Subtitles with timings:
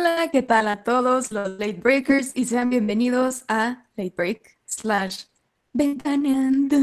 [0.00, 2.32] Hola, ¿qué tal a todos los Late Breakers?
[2.34, 5.24] Y sean bienvenidos a Late Break slash
[5.74, 6.78] Ventaneando.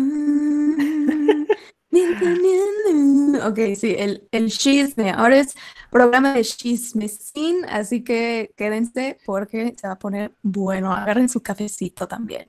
[1.89, 3.47] Ventaneando.
[3.49, 5.09] Ok, sí, el, el chisme.
[5.09, 5.55] Ahora es
[5.89, 10.93] programa de chisme sin, así que quédense porque se va a poner bueno.
[10.93, 12.47] Agarren su cafecito también.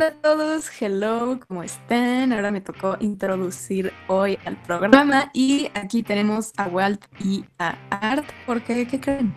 [0.00, 2.32] Hola a todos, hello, ¿cómo están?
[2.32, 8.24] Ahora me tocó introducir hoy al programa y aquí tenemos a Walt y a Art,
[8.46, 9.34] porque ¿qué creen?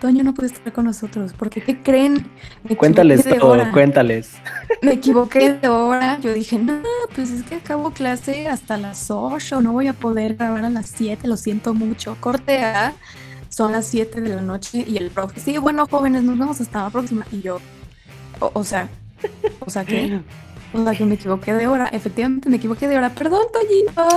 [0.00, 2.28] Toño no puede estar con nosotros, porque ¿qué creen?
[2.64, 4.32] Me cuéntales todo, cuéntales.
[4.82, 6.82] Me equivoqué de hora, yo dije, no,
[7.14, 10.86] pues es que acabo clase hasta las 8, no voy a poder grabar a las
[10.86, 12.16] 7, lo siento mucho.
[12.18, 12.92] Corte A,
[13.50, 16.82] son las 7 de la noche y el profe, sí, bueno, jóvenes, nos vemos hasta
[16.82, 17.24] la próxima.
[17.30, 17.60] Y yo,
[18.40, 18.88] o sea,
[19.60, 20.20] o sea que,
[20.72, 21.88] o sea que me equivoqué de hora.
[21.88, 23.10] Efectivamente me equivoqué de hora.
[23.10, 24.08] Perdón, Toñito.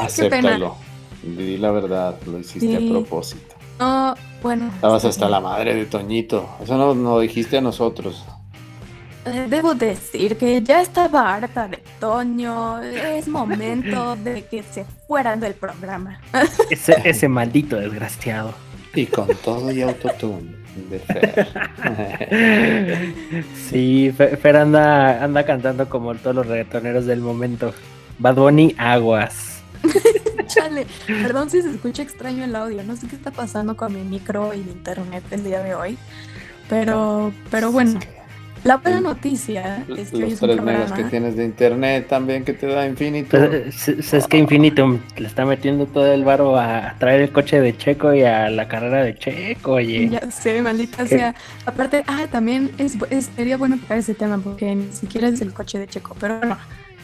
[0.00, 0.76] Acéptalo.
[1.22, 3.54] Di la verdad, lo hiciste a propósito.
[3.78, 4.70] No, bueno.
[4.74, 6.48] Estabas hasta la madre de Toñito.
[6.62, 8.24] Eso no lo dijiste a nosotros.
[9.26, 12.80] Eh, debo decir que ya estaba harta de Toño.
[12.80, 16.20] Es momento de que se fueran del programa.
[16.70, 18.54] Ese, ese maldito desgraciado.
[18.94, 20.55] Y con todo y autotune
[20.90, 21.48] de Fer.
[23.70, 27.72] sí, Fer anda, anda cantando como todos los reggaetoneros del momento.
[28.18, 29.60] Bad Bunny, aguas.
[30.46, 34.02] Chale, perdón si se escucha extraño el audio, no sé qué está pasando con mi
[34.02, 35.98] micro y mi internet el día de hoy,
[36.68, 37.98] pero, pero bueno.
[38.66, 42.66] La buena noticia es que los tres megas que tienes de internet también que te
[42.66, 43.28] da Infinitum.
[43.28, 47.76] Pues, es, que Infinitum le está metiendo todo el varo a traer el coche de
[47.76, 50.08] Checo y a la carrera de Checo, oye.
[50.08, 51.32] Ya sé, maldita sea.
[51.64, 52.98] Aparte, ah, también es,
[53.36, 56.58] sería bueno tocar ese tema porque ni siquiera es el coche de Checo, pero no.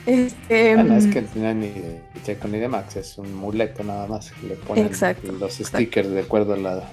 [0.04, 3.32] Este, bueno, es mm, que no es ni de Checo ni de Max, es un
[3.36, 4.32] muleto nada más.
[4.42, 4.90] Le ponen
[5.38, 6.90] los stickers de acuerdo a la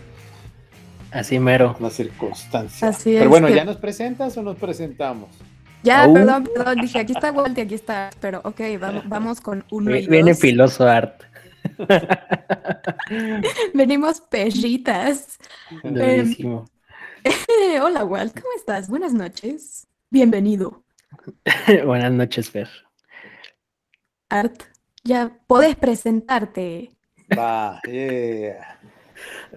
[1.11, 1.75] Así mero.
[1.79, 2.91] Una circunstancia.
[3.03, 5.29] Pero bueno, ¿ya nos presentas o nos presentamos?
[5.81, 9.63] Ya, perdón, perdón, dije, aquí está Walt y aquí está, pero ok, vamos, vamos con
[9.71, 11.23] uno y Viene filoso Art.
[13.73, 15.37] Venimos perritas.
[15.81, 16.65] Buenísimo.
[17.81, 18.89] hola Walt, ¿cómo estás?
[18.89, 19.87] Buenas noches.
[20.09, 20.83] Bienvenido.
[21.85, 22.69] Buenas noches, Fer.
[24.29, 24.63] Art,
[25.03, 26.91] ya podés presentarte.
[27.37, 28.79] Va, yeah.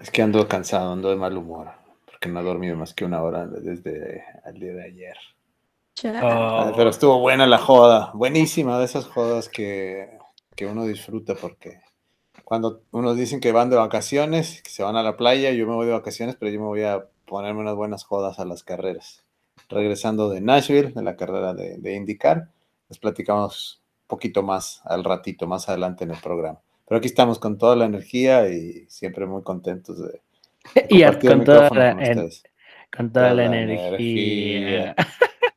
[0.01, 1.71] Es que ando cansado, ando de mal humor,
[2.05, 5.17] porque no he dormido más que una hora desde el día de ayer.
[6.05, 10.17] Ah, pero estuvo buena la joda, buenísima de esas jodas que,
[10.55, 11.81] que uno disfruta porque
[12.43, 15.75] cuando unos dicen que van de vacaciones, que se van a la playa, yo me
[15.75, 19.23] voy de vacaciones, pero yo me voy a ponerme unas buenas jodas a las carreras.
[19.69, 22.49] Regresando de Nashville, de la carrera de, de IndyCar,
[22.89, 26.59] les platicamos un poquito más al ratito, más adelante en el programa.
[26.87, 30.21] Pero aquí estamos con toda la energía y siempre muy contentos de...
[30.89, 31.95] y con toda, la,
[32.95, 34.95] con toda, la, energía.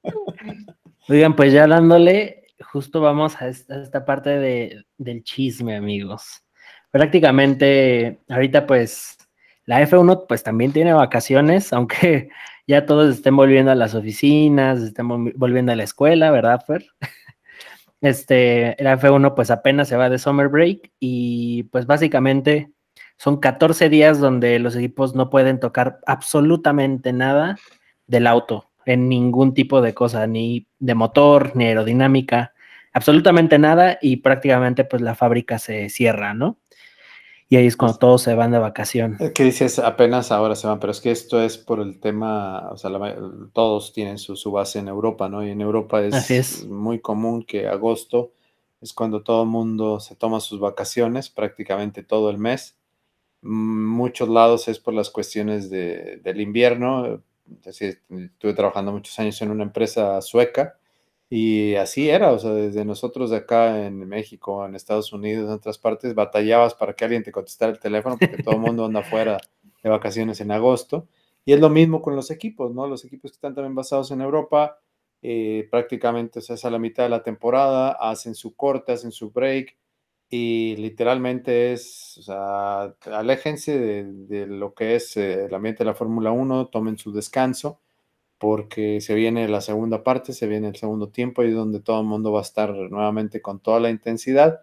[1.09, 6.43] Oigan, pues ya dándole, justo vamos a esta, parte de, del chisme, amigos.
[6.91, 9.17] Prácticamente, ahorita pues
[9.67, 12.31] la F1 pues también tiene vacaciones, aunque
[12.67, 16.87] ya todos estén volviendo a las oficinas, estén volviendo a la escuela, ¿verdad, Fer?
[18.01, 22.71] Este, el F1 pues apenas se va de summer break y pues básicamente
[23.17, 27.57] son 14 días donde los equipos no pueden tocar absolutamente nada
[28.07, 32.53] del auto, en ningún tipo de cosa, ni de motor, ni aerodinámica,
[32.93, 36.59] absolutamente nada y prácticamente pues la fábrica se cierra, ¿no?
[37.49, 39.19] Y ahí es cuando todos se van de vacación.
[39.34, 39.79] ¿Qué dices?
[39.79, 42.91] Apenas ahora se van, pero es que esto es por el tema, o sea,
[43.53, 45.47] todos tienen su, base en Europa, ¿no?
[45.47, 48.33] Y en Europa es, muy común que agosto
[48.81, 52.77] es cuando todo el mundo se toma sus vacaciones, prácticamente todo el mes.
[53.43, 57.23] Muchos lados es por las cuestiones del invierno.
[57.65, 60.78] estuve trabajando muchos años en una empresa sueca
[61.29, 65.55] y así era, o sea, desde nosotros de acá en México, en Estados Unidos, en
[65.55, 69.03] otras partes, batallabas para que alguien te contestara el teléfono porque todo el mundo anda
[69.03, 69.39] fuera
[69.83, 71.09] de vacaciones en agosto.
[71.45, 72.87] Y es lo mismo con los equipos, ¿no?
[72.87, 74.81] Los equipos que están también basados en Europa,
[75.23, 79.13] eh, prácticamente o sea, es a la mitad de la temporada, hacen su corte, hacen
[79.13, 79.77] su break
[80.29, 85.95] y literalmente es, o sea, aléjense de, lo que es eh, el ambiente de la
[85.95, 87.81] Fórmula 1, tomen su descanso
[88.38, 92.06] porque se viene la segunda parte, se viene el segundo tiempo y donde todo el
[92.06, 94.62] mundo va a estar nuevamente con toda la intensidad.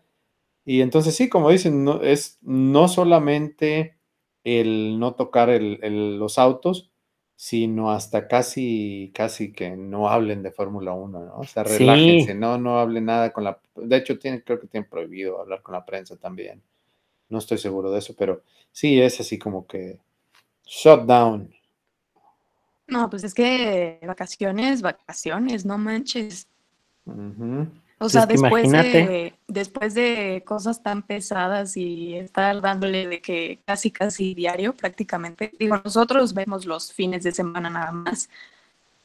[0.65, 3.97] Y entonces sí, como dicen, no, es no solamente
[4.43, 6.91] el no tocar los autos,
[7.35, 11.37] sino hasta casi, casi que no hablen de Fórmula 1, ¿no?
[11.39, 13.59] O sea, relájense, no, no hablen nada con la...
[13.75, 16.61] De hecho, tienen, creo que tienen prohibido hablar con la prensa también.
[17.29, 19.99] no estoy seguro de eso, pero sí es así como que
[20.65, 21.53] shutdown.
[22.93, 26.47] No, pues es que vacaciones, vacaciones, no manches.
[27.97, 33.89] O sea, después, de, después de cosas tan pesadas y estar dándole de que casi,
[33.89, 38.29] casi diario prácticamente, digo, nosotros vemos los fines de semana nada más,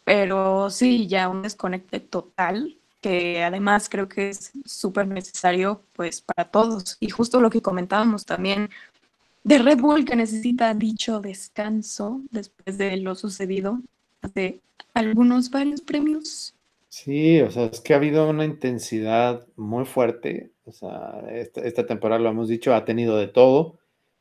[0.05, 6.51] pero sí, ya un desconecte total, que además creo que es súper necesario pues para
[6.51, 6.99] todos.
[7.01, 8.69] Y justo lo que comentábamos también
[9.49, 13.81] de Red Bull, que necesita dicho descanso después de lo sucedido
[14.21, 14.61] hace
[14.93, 16.55] algunos varios premios.
[16.91, 20.53] Sí, o sea, es que ha habido una intensidad muy fuerte.
[20.67, 23.79] O sea, esta, temporada, lo hemos dicho, ha tenido de todo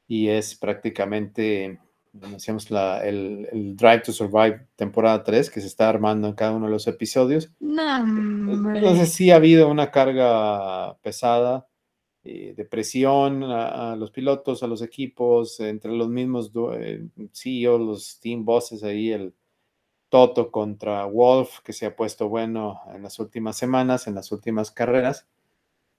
[0.08, 1.78] y es prácticamente,
[2.18, 6.54] como decíamos, la, el, Drive to Survive temporada 3 que se está armando en cada
[6.54, 7.52] uno de los episodios.
[7.60, 7.98] No,
[8.74, 11.67] Entonces sí ha habido una carga pesada
[12.30, 18.20] eh, de presión a, los pilotos, a los equipos, entre los mismos eh, CEOs, los
[18.20, 19.34] team bosses ahí, el
[20.10, 24.72] Toto contra Wolf, que se ha puesto bueno en las últimas semanas, en las últimas
[24.72, 25.26] carreras.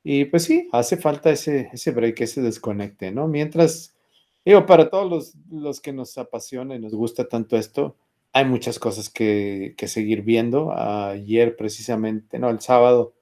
[0.05, 3.27] Y pues sí, hace falta ese, ese break, ese desconecte, ¿no?
[3.27, 3.97] Mientras,
[4.45, 7.97] digo, para todos los, que nos apasiona y nos gusta tanto esto,
[8.35, 10.73] hay muchas cosas que seguir viendo.
[10.77, 13.15] Ayer precisamente, no, el sábado,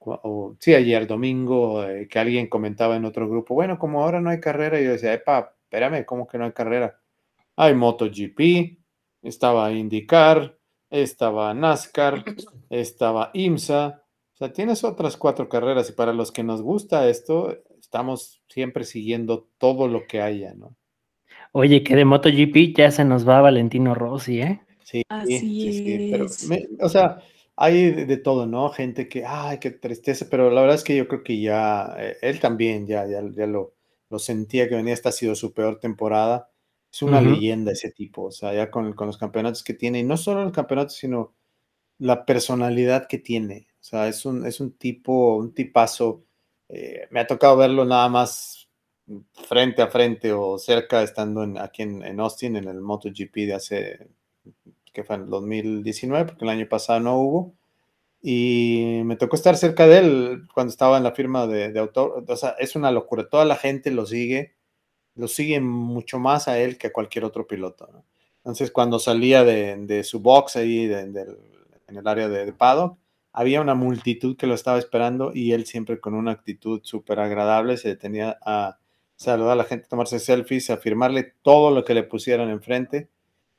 [0.00, 4.30] o, sí, ayer domingo, eh, que alguien comentaba en otro grupo, bueno, como ahora no
[4.30, 6.98] hay carrera, y yo decía, epa, espérame, ¿cómo que no hay carrera?
[7.56, 8.78] Hay MotoGP,
[9.22, 10.56] estaba IndyCar,
[10.88, 12.24] estaba NASCAR,
[12.70, 14.02] estaba IMSA.
[14.34, 18.84] O sea, tienes otras cuatro carreras y para los que nos gusta esto, estamos siempre
[18.84, 20.74] siguiendo todo lo que haya, ¿no?
[21.52, 24.60] Oye, que de MotoGP ya se nos va Valentino Rossi, ¿eh?
[24.82, 26.26] Sí, sí, sí, pero,
[26.80, 27.18] o sea,
[27.60, 28.70] hay de, todo, ¿no?
[28.70, 32.16] Gente que, ay, qué tristeza, pero la verdad es que yo creo que ya, eh,
[32.22, 33.74] él también ya, ya, ya lo,
[34.08, 36.50] lo sentía que venía, esta ha sido su peor temporada
[36.92, 40.16] es una leyenda ese tipo, o sea, ya con, los campeonatos que tiene, y no
[40.16, 41.34] solo el campeonato, sino
[41.98, 43.68] la personalidad que tiene.
[43.80, 46.24] O sea, es un, es un tipo, un tipazo.
[46.68, 48.68] Eh, me ha tocado verlo nada más
[49.48, 54.08] frente a frente o cerca, estando aquí en, Austin, en el MotoGP de hace,
[54.92, 57.54] que fue en el 2019, porque el año pasado no hubo.
[58.22, 62.24] Y me tocó estar cerca de él cuando estaba en la firma de, de autor.
[62.28, 63.28] O sea, es una locura.
[63.28, 64.54] Toda la gente lo sigue
[65.14, 67.88] lo sigue mucho más a él que a cualquier otro piloto.
[68.38, 71.16] Entonces, cuando salía de, su box ahí en
[71.88, 72.98] el área de, paddock,
[73.32, 77.76] había una multitud que lo estaba esperando y él siempre con una actitud súper agradable
[77.76, 78.78] se detenía a
[79.14, 83.08] saludar a la gente, tomarse selfies, a firmarle todo lo que le pusieran enfrente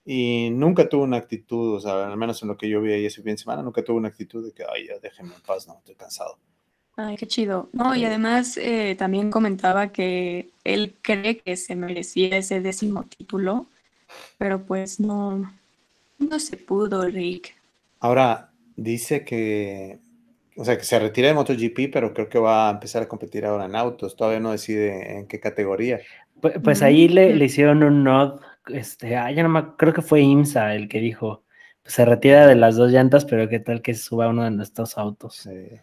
[0.06, 3.06] y nunca tuvo una actitud, o sea, al menos en lo que yo vi ahí
[3.06, 5.68] ese fin de semana, nunca tuvo una actitud de que, ay, ya déjenme en paz,
[5.68, 6.38] no, estoy cansado.
[6.96, 7.70] Ay, qué chido.
[7.72, 13.68] No, y además eh, también comentaba que él cree que se merecía ese décimo título,
[14.38, 15.52] pero pues no,
[16.20, 17.56] no se pudo, Rick.
[18.00, 20.00] Ahora, dice que,
[20.58, 23.46] o sea, que se retira de MotoGP, pero creo que va a empezar a competir
[23.46, 24.16] ahora en autos.
[24.16, 26.02] Todavía no decide en qué categoría.
[26.42, 30.02] Pues, pues ahí le, le, hicieron un nod, este, ah, ya no me, creo que
[30.02, 31.44] fue IMSA el que dijo,
[31.82, 34.98] pues se retira de las dos llantas, pero qué tal que suba uno de nuestros
[34.98, 35.36] autos.
[35.36, 35.80] Sí.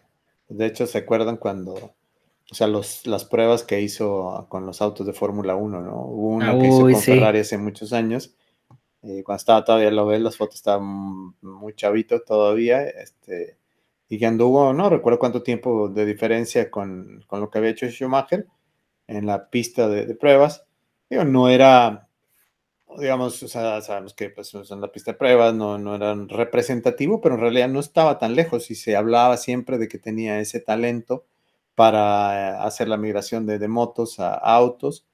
[0.47, 5.05] De hecho, ¿se acuerdan cuando, o sea, los, las pruebas que hizo con los autos
[5.05, 6.05] de Fórmula 1, ¿no?
[6.05, 8.35] Hubo una que hizo con Ferrari hace muchos años,
[9.01, 13.57] eh, cuando estaba todavía, lo ves, las fotos estaban muy chavito todavía, este,
[14.09, 18.47] y que anduvo, no recuerdo cuánto tiempo de diferencia con, lo que había hecho Schumacher
[19.07, 20.65] en la pista de, de pruebas.
[21.09, 22.08] Digo, no era
[22.97, 27.21] digamos, o sea, sabemos que pues, en la pista de pruebas no, no eran representativo,
[27.21, 30.59] pero en realidad no estaba tan lejos y se hablaba siempre de que tenía ese
[30.59, 31.25] talento
[31.75, 35.05] para hacer la migración de, de motos a, autos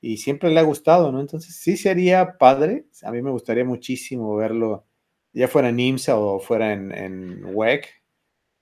[0.00, 1.20] y siempre le ha gustado, ¿no?
[1.20, 4.84] Entonces sí sería padre, a mí me gustaría muchísimo verlo,
[5.32, 8.02] ya fuera en IMSA o fuera en, en WEC,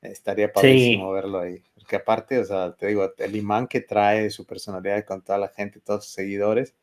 [0.03, 4.47] estaría padrísimo verlo ahí, porque aparte, o sea, te digo, el imán que trae su
[4.47, 6.75] personalidad con toda la gente, todos sus seguidores,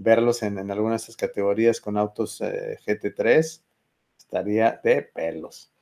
[0.00, 3.62] verlos en, algunas de estas categorías con autos eh, GT3
[4.16, 5.72] estaría de pelos.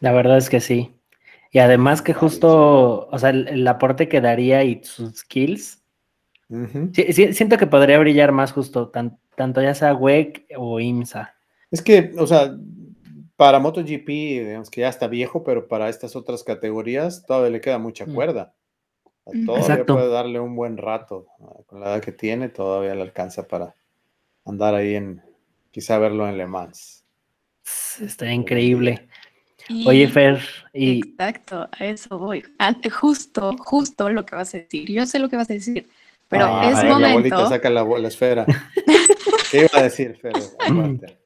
[0.00, 0.94] La verdad es que sí.
[1.50, 5.82] Y además que justo, o sea, el, aporte que daría y sus skills,
[6.92, 11.34] siento que podría brillar más justo, tanto ya sea WEC o IMSA.
[11.70, 12.56] Es que, o sea,
[13.36, 17.78] para MotoGP, digamos que ya está viejo, pero para estas otras categorías todavía le queda
[17.78, 18.14] mucha mm.
[18.14, 18.54] cuerda.
[19.24, 21.26] Todavía puede darle un buen rato.
[21.66, 23.74] Con la edad que tiene, todavía le alcanza para
[24.44, 25.22] andar ahí en,
[25.70, 27.04] quizá verlo en Le Mans.
[28.00, 29.08] Está increíble.
[29.86, 30.40] Oye, Fer,
[30.72, 30.98] y...
[30.98, 32.42] Exacto, a eso voy.
[32.90, 34.90] Justo, justo lo que vas a decir.
[34.90, 35.88] Yo sé lo que vas a decir,
[36.28, 36.98] pero ah, es momento...
[36.98, 38.44] La abuelita saca la, la esfera.
[39.50, 40.32] ¿Qué iba a decir, Fer?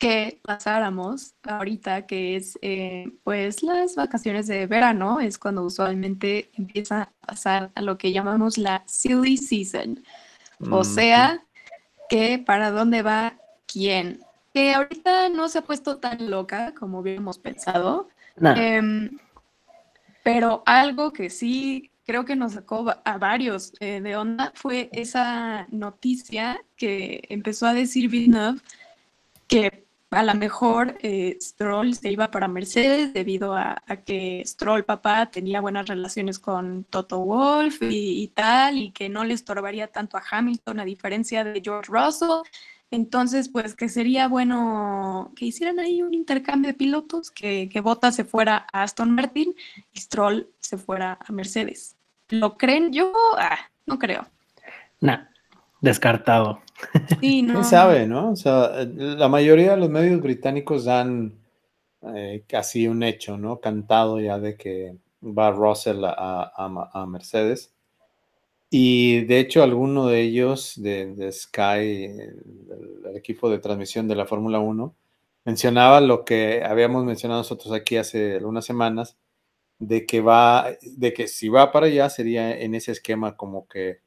[0.00, 7.02] que pasáramos ahorita, que es eh, pues las vacaciones de verano, es cuando usualmente empieza
[7.02, 10.02] a pasar a lo que llamamos la silly season.
[10.70, 11.44] O sea,
[12.08, 13.34] que para dónde va
[13.66, 14.20] quién.
[14.54, 18.08] Que ahorita no se ha puesto tan loca como hubiéramos pensado.
[18.56, 19.18] Em,
[20.22, 25.66] pero algo que sí creo que nos sacó a varios eh, de onda fue esa
[25.70, 28.60] noticia que empezó a decir Villeneuve
[29.46, 35.30] que a lo mejor eh, Stroll se iba para Mercedes debido a, que Stroll papá
[35.30, 40.22] tenía buenas relaciones con Toto Wolf y, tal, y que no le estorbaría tanto a
[40.28, 42.42] Hamilton a diferencia de George Russell.
[42.90, 48.16] Entonces, pues que sería bueno que hicieran ahí un intercambio de pilotos, que, que Bottas
[48.16, 49.54] se fuera a Aston Martin
[49.92, 51.96] y Stroll se fuera a Mercedes.
[52.30, 52.92] ¿Lo creen?
[52.92, 54.26] Yo ah, no creo.
[55.00, 55.18] No,
[55.80, 56.60] descartado.
[57.20, 57.54] Sí, no.
[57.54, 58.30] ¿Quién sabe, no?
[58.30, 61.34] O sea, la mayoría de los medios británicos dan
[62.14, 63.60] eh, casi un hecho, ¿no?
[63.60, 67.74] Cantado ya de que va Russell a, Mercedes.
[68.70, 74.60] Y de hecho, alguno de ellos, de, Sky, el, equipo de transmisión de la Fórmula
[74.60, 74.94] 1,
[75.44, 79.16] mencionaba lo que habíamos mencionado nosotros aquí hace algunas semanas,
[79.78, 84.00] de que va, de que si va para allá sería en ese esquema como que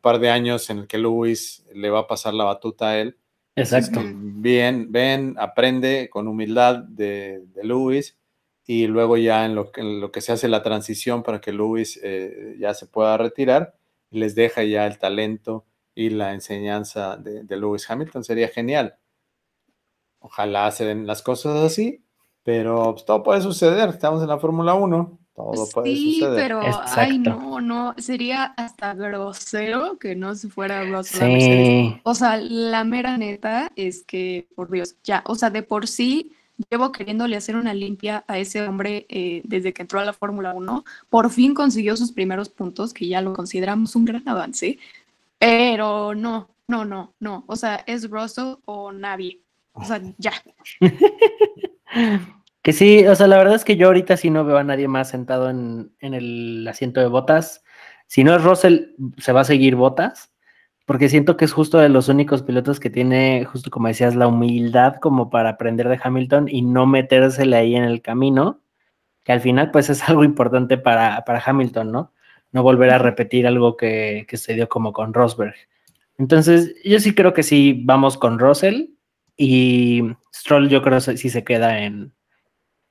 [0.00, 3.18] par de años en el que Luis le va a pasar la batuta a él.
[3.56, 4.00] Exacto.
[4.04, 8.18] Bien, ven, aprende con humildad de, de Luis
[8.66, 12.00] y luego ya en lo, en lo, que se hace la transición para que Luis
[12.02, 13.76] eh, ya se pueda retirar,
[14.10, 18.24] les deja ya el talento y la enseñanza de, de Lewis Hamilton.
[18.24, 18.96] Sería genial.
[20.20, 22.04] Ojalá se den las cosas así,
[22.42, 23.90] pero pues, todo puede suceder.
[23.90, 26.60] Estamos en la Fórmula 1 todo puede sí, pero
[26.94, 33.16] ay no, no, sería hasta grosero que no se fuera Russell O sea, la mera
[33.16, 36.32] neta es que, por Dios, ya, o sea, de por sí
[36.70, 40.54] llevo queriéndole hacer una limpia a ese hombre eh, desde que entró a la Fórmula
[40.54, 40.84] 1.
[41.08, 44.78] Por fin consiguió sus primeros puntos, que ya lo consideramos un gran avance,
[45.38, 47.44] pero no, no, no, no.
[47.46, 49.40] O sea, es Russell o nadie.
[49.72, 50.32] O sea, ya.
[52.62, 54.86] Que sí, o sea, la verdad es que yo ahorita sí no veo a nadie
[54.86, 57.64] más sentado en, el asiento de botas.
[58.06, 60.32] Si no es Russell, se va a seguir botas,
[60.86, 64.28] porque siento que es justo de los únicos pilotos que tiene, justo como decías, la
[64.28, 68.60] humildad como para aprender de Hamilton y no metérsele ahí en el camino,
[69.24, 72.12] que al final pues es algo importante para, para Hamilton, ¿no?
[72.52, 75.54] No volver a repetir algo que, que se dio como con Rosberg.
[76.18, 78.90] Entonces, yo sí creo que sí vamos con Russell
[79.36, 80.02] y
[80.34, 82.12] Stroll yo creo que sí se queda en,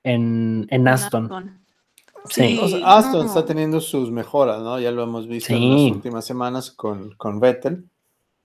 [0.04, 1.60] en, Aston.
[2.28, 2.60] Sí.
[2.84, 4.78] Aston está teniendo sus mejoras, ¿no?
[4.78, 7.84] Ya lo hemos visto en las últimas semanas con, con Vettel.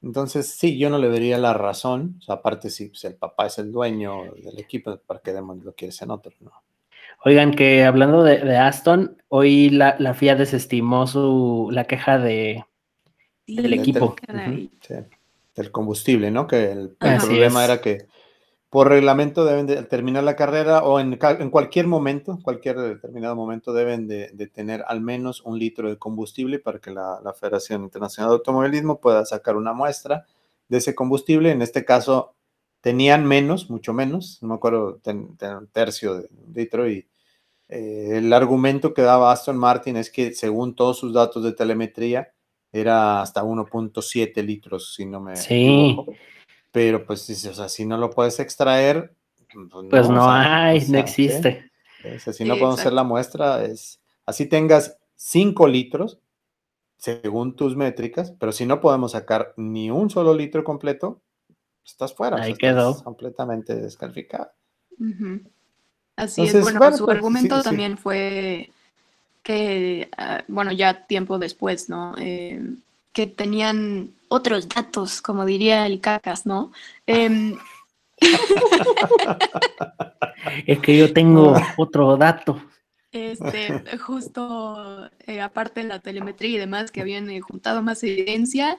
[0.01, 2.19] Entonces, sí, yo no le vería la razón.
[2.27, 6.01] aparte, si pues, el papá es el dueño del equipo, ¿para qué demonios lo quieres
[6.01, 6.33] en otro?
[6.39, 6.51] ¿no?
[7.25, 12.63] Oigan, que hablando de, Aston, hoy la, la, FIA desestimó su, la queja de,
[13.47, 14.15] del equipo.
[15.55, 16.45] Del combustible, ¿no?
[16.45, 18.05] Que el, problema era que
[18.69, 23.71] por reglamento deben de terminar la carrera o en, en cualquier momento, cualquier determinado momento
[23.71, 28.35] deben de, tener al menos un litro de combustible para que la, Federación Internacional de
[28.35, 30.25] Automovilismo pueda sacar una muestra
[30.67, 31.51] de ese combustible.
[31.51, 32.35] En este caso
[32.81, 37.07] tenían menos, mucho menos, no me acuerdo, un tercio de litro y
[37.69, 42.33] eh, el argumento que daba Aston Martin es que según todos sus datos de telemetría
[42.73, 45.67] era hasta 1.7 litros, si no me sí.
[45.67, 46.13] equivoco
[46.77, 49.11] pero pues, o sea, si no lo puedes extraer,
[49.51, 51.71] pues, pues no, hay, no existe.
[52.19, 56.19] si no podemos hacer la muestra, es así tengas 5 litros,
[56.97, 61.19] según tus métricas, pero si no podemos sacar ni un solo litro completo,
[61.83, 62.43] estás fuera.
[62.43, 63.03] Ahí quedó.
[63.03, 64.51] completamente descalificado.
[66.15, 68.69] Así es, bueno, su pues, argumento también fue
[69.41, 72.13] que, ah, bueno, ya tiempo después, ¿no?
[72.19, 72.61] Eh,
[73.17, 76.71] que tenían otros datos, como diría el cacas, ¿no?
[77.07, 77.57] Em,
[80.67, 82.61] es que yo tengo otro dato.
[83.11, 88.77] Este, justo eh, aparte de la telemetría y demás que habían eh, juntado más evidencia,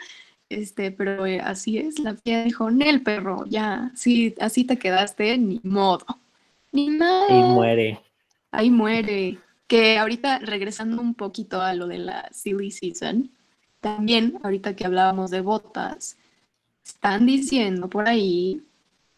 [0.49, 5.37] este, pero eh, así es, la FIA dijo, Nel perro, ya, sí, así te quedaste,
[5.37, 6.07] ni modo.
[6.71, 7.26] Ni nada.
[7.28, 8.00] Ahí muere.
[8.52, 9.38] Ahí muere.
[9.66, 13.33] Que ahorita regresando un poquito a lo de la silly season,
[13.81, 16.17] también, ahorita que hablábamos de botas,
[16.85, 18.63] están diciendo por ahí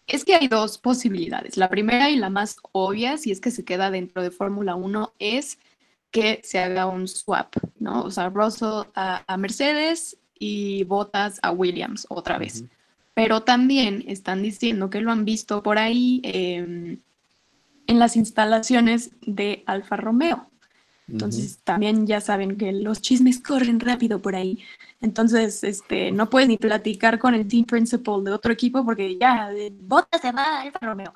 [0.07, 1.57] Es que hay dos posibilidades.
[1.57, 5.15] La primera y la más obvia, si es que se queda dentro de Fórmula 1,
[5.21, 5.59] es
[6.11, 8.03] que se haga un swap, ¿no?
[8.03, 12.65] O sea, Russell a, Mercedes y Bottas a Williams otra vez.
[13.15, 17.01] Pero también están diciendo que lo han visto por ahí em,
[17.87, 20.50] en las instalaciones de Alfa Romeo.
[21.11, 24.59] Entonces también ya saben que los chismes corren rápido por ahí.
[25.01, 29.51] Entonces, este, no puedes ni platicar con el team principal de otro equipo porque ya,
[29.81, 31.13] Bottas se va Alfa Romeo.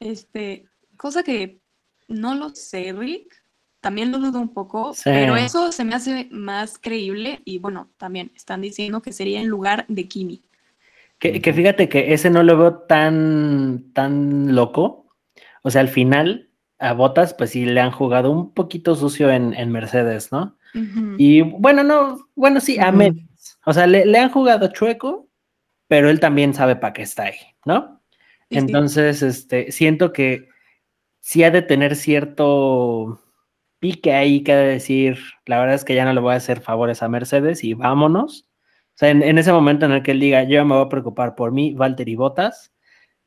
[0.00, 1.60] Este, cosa que
[2.08, 3.42] no lo sé, Rick,
[3.80, 8.32] también lo dudo un poco, pero eso se me hace más creíble y bueno, también
[8.34, 10.42] están diciendo que sería en lugar de Kimi.
[11.18, 15.06] Que, fíjate que ese no lo veo tan, tan loco.
[15.62, 16.45] O sea, al final
[16.78, 20.56] a Botas, pues sí le han jugado un poquito sucio en, Mercedes, ¿no?
[21.16, 22.92] Y bueno, no, bueno, sí, a
[23.64, 25.28] O sea, le, han jugado chueco,
[25.88, 28.02] pero él también sabe para qué está ahí, ¿no?
[28.50, 30.48] Entonces, este, siento que
[31.20, 33.20] sí ha de tener cierto
[33.78, 36.36] pique ahí que ha de decir, la verdad es que ya no le voy a
[36.36, 38.48] hacer favores a Mercedes y vámonos.
[38.94, 41.34] O sea, en, ese momento en el que él diga, yo me voy a preocupar
[41.34, 42.72] por mí, Walter y Botas,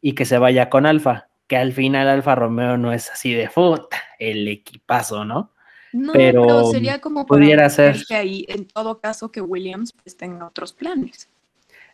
[0.02, 3.50] y que se vaya con Alfa, que al final Alfa Romeo no es así de
[3.50, 5.52] puta, el equipazo, ¿no?
[5.92, 10.46] No, pero, sería como pudiera ser que ahí, en todo caso, que Williams pues, tenga
[10.46, 11.28] otros planes.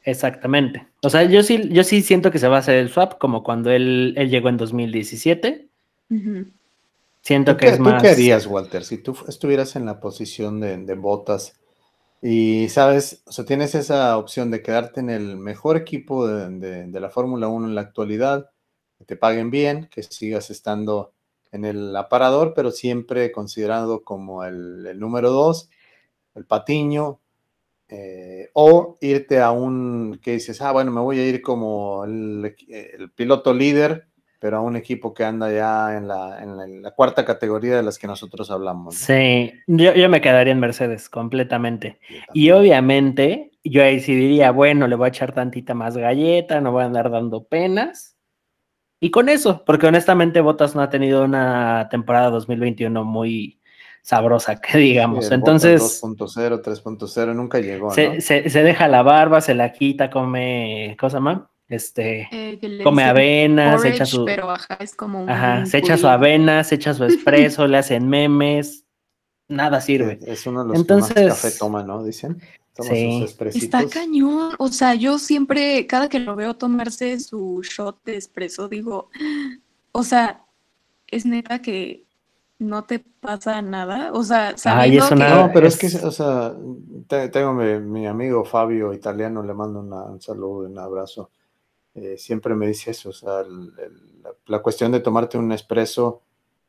[0.04, 0.86] Exactamente.
[1.02, 3.42] O sea, yo sí, yo sí siento que se va a hacer el swap, como
[3.42, 5.70] cuando él, él llegó en 2017.
[7.22, 8.02] Siento que es más.
[8.02, 11.58] ¿Tú qué harías, Walter, si tú estuvieras en la posición de, de botas?
[12.28, 17.10] Y sabes, o sea, tienes esa opción de quedarte en el mejor equipo de, la
[17.10, 18.50] Fórmula 1 en la actualidad,
[18.98, 21.14] que te paguen bien, que sigas estando
[21.52, 25.70] en el aparador, pero siempre considerado como el, número 2,
[26.36, 27.20] el patiño,
[27.88, 32.56] eh, o irte a un que dices, ah, bueno, me voy a ir como el,
[32.68, 34.08] el piloto líder
[34.46, 38.52] pero a un equipo que anda ya en la, cuarta categoría de las que nosotros
[38.52, 38.94] hablamos.
[38.94, 42.00] Sí, yo, me quedaría en Mercedes completamente.
[42.32, 46.72] Y obviamente yo ahí sí diría, bueno, le voy a echar tantita más galleta, no
[46.72, 48.15] voy a andar dando penas.
[49.06, 53.60] Y con eso, porque honestamente Bottas no ha tenido una temporada 2021 muy
[54.02, 55.30] sabrosa, que digamos.
[55.30, 56.02] Entonces...
[56.02, 57.92] 2.0, 3.0, nunca llegó.
[57.92, 63.78] Se, se, deja la barba, se la quita, come, cosa más este, eh, come avena,
[63.78, 64.26] se echa su.
[64.26, 68.86] se echa su avena, se echa su espresso, le hacen memes,
[69.48, 70.18] nada sirve.
[70.26, 72.04] Es uno de los Entonces, que más café toma, ¿no?
[72.04, 72.42] Dicen.
[72.82, 73.26] Sí.
[73.54, 74.54] Está cañón.
[74.58, 79.10] O sea, yo siempre, cada que lo veo tomarse su shot de espresso, digo,
[79.92, 80.46] o sea,
[81.08, 82.06] es neta que
[82.60, 84.12] no te pasa nada.
[84.14, 85.16] O sea, sabiendo que...
[85.16, 86.54] No, pero es, que, o sea,
[87.32, 91.30] tengo mi, mi, amigo Fabio italiano, le mando un saludo, un abrazo.
[91.94, 93.44] Eh, siempre me dice eso, o sea,
[94.48, 96.24] la, cuestión de tomarte un espresso,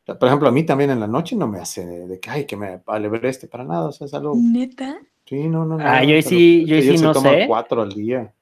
[0.04, 2.56] por ejemplo, a mí también en la noche no me hace de, que, ay, que
[2.56, 2.80] me
[3.24, 4.34] este para nada, o sea, es algo...
[4.36, 5.00] ¿Neta?
[5.26, 5.84] Sí, no, no, no.
[5.84, 7.44] Ah, yo sí, yo sí no sé.
[7.48, 8.32] cuatro al día.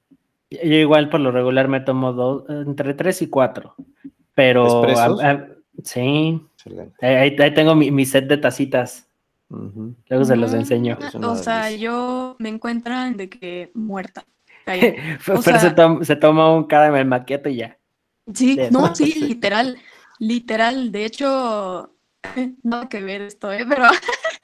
[0.51, 3.75] Yo igual por lo regular me tomo dos, entre tres y cuatro,
[4.33, 4.83] pero...
[5.83, 6.41] sí.
[7.01, 9.07] Ahí, tengo mi, set de tacitas.
[9.49, 10.97] Luego se los enseño.
[11.21, 14.25] O sea, yo me encuentran de que muerta.
[14.65, 15.41] Pero
[16.03, 17.77] se, toma un caramel maquete y ya.
[18.33, 19.77] Sí, no, sí, literal,
[20.17, 20.91] literal.
[20.91, 21.93] De hecho,
[22.63, 23.63] no que ver esto, ¿eh?
[23.69, 23.83] pero,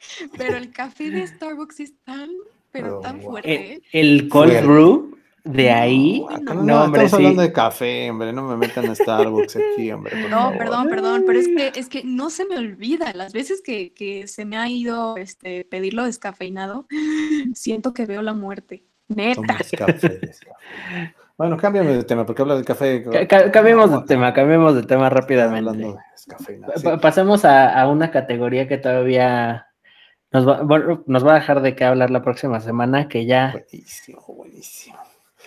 [0.37, 2.29] pero el café de Starbucks es tan,
[2.71, 3.81] pero oh, tan fuerte.
[3.91, 6.25] El, cold brew de ahí.
[6.43, 10.29] No, hombre, estamos hablando de café, hombre, no me metan a Starbucks aquí, hombre.
[10.29, 13.11] no, perdón, perdón, pero es que, es que no se me olvida.
[13.13, 16.87] Las veces que, que se me ha ido este, pedirlo descafeinado,
[17.53, 18.83] siento que veo la muerte.
[19.07, 19.57] Neta.
[21.37, 23.03] Bueno, cámbiame de tema, porque habla del café.
[23.51, 25.95] cambiemos de tema, cambiemos de tema rápidamente.
[27.01, 29.67] Pasemos a, una categoría que todavía
[30.31, 30.63] nos va,
[31.05, 33.51] nos va a dejar de qué hablar la próxima semana, que ya.
[33.51, 34.97] Buenísimo, buenísimo.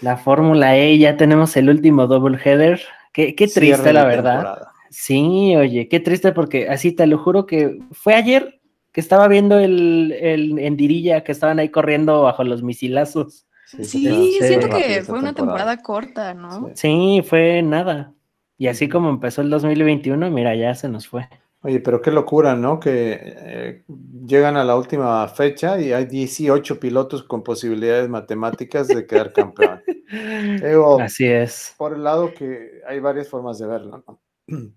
[0.01, 2.81] La Fórmula E, ya tenemos el último double header.
[3.13, 4.69] Qué, qué triste, la verdad.
[4.91, 8.61] Sí, oye, qué triste, porque así te lo juro que fue ayer
[8.93, 13.47] que estaba viendo el, el en Dirilla que estaban ahí corriendo bajo los misilazos.
[13.83, 16.71] Sí, siento que fue una temporada corta, ¿no?
[16.75, 17.23] Sí.
[17.27, 18.13] fue nada.
[18.57, 21.29] Y así como empezó el 2021, mira, ya se nos fue.
[21.67, 22.79] Oye, pero qué locura, ¿no?
[22.79, 23.85] Que eh,
[24.27, 29.83] llegan a la última fecha y hay 18 pilotos con posibilidades matemáticas de quedar campeón.
[31.01, 31.75] Así es.
[31.79, 34.21] Por el lado que hay varias formas de verlo, ¿no?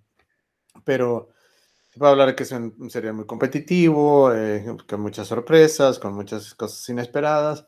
[0.86, 1.28] Pero
[1.90, 6.14] se puede hablar de que es un, sería muy competitivo, eh, con muchas sorpresas, con
[6.14, 7.68] muchas cosas inesperadas.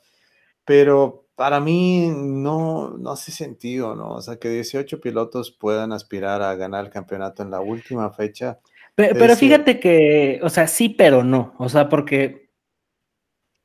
[0.63, 4.13] Pero para mí no, no hace sentido, ¿no?
[4.13, 8.60] O sea, que 18 pilotos puedan aspirar a ganar el campeonato en la última fecha.
[9.00, 11.54] Pero, fíjate que, o sea, sí, pero no.
[11.58, 12.50] O sea, porque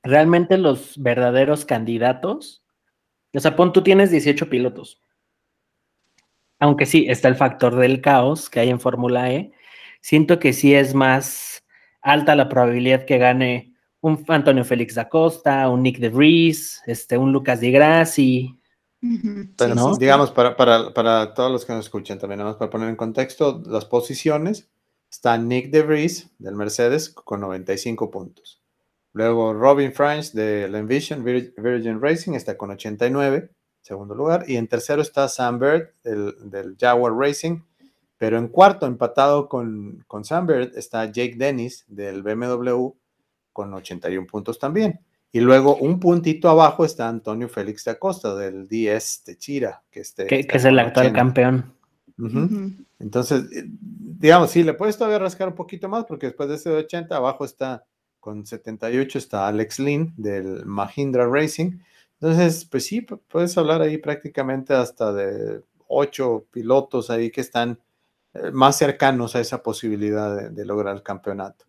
[0.05, 2.65] realmente los verdaderos candidatos,
[3.35, 5.03] o sea, pon, tú tienes 18 pilotos.
[6.61, 9.51] Aunque sí, está el factor del caos que hay en Fórmula E.
[10.01, 11.65] Siento que sí es más
[12.01, 17.19] alta la probabilidad que gane un Antonio Félix da Costa, un Nick de Vries, este,
[17.19, 18.57] un Lucas Di Grassi.
[19.01, 23.61] digamos, para, para, todos los que nos escuchan también, nada más para poner en contexto
[23.67, 24.71] las posiciones,
[25.15, 28.61] está Nick de Vries del Mercedes con 95 puntos.
[29.13, 33.49] Luego Robin French del Envision Virgin Racing está con 89,
[33.81, 34.45] segundo lugar.
[34.49, 37.61] Y en tercero está Sam Bird del, del Jaguar Racing.
[38.19, 42.89] Pero en cuarto, empatado con, con Sam Bird, está Jake Dennis del BMW
[43.53, 44.99] con 81 puntos también.
[45.31, 50.01] Y luego un puntito abajo está Antonio Félix de Acosta del DS de Chira, que,
[50.01, 51.73] este, que, es el actual campeón.
[52.99, 56.71] Entonces, eh, digamos, sí, le puedes todavía rascar un poquito más porque después de ese
[56.71, 57.85] de 80 abajo está
[58.21, 61.79] con 78 está Alex Lynn del Mahindra Racing.
[62.21, 67.79] Entonces, pues sí, puedes hablar ahí prácticamente hasta de ocho pilotos ahí que están
[68.33, 71.67] eh, más cercanos a esa posibilidad de lograr el campeonato.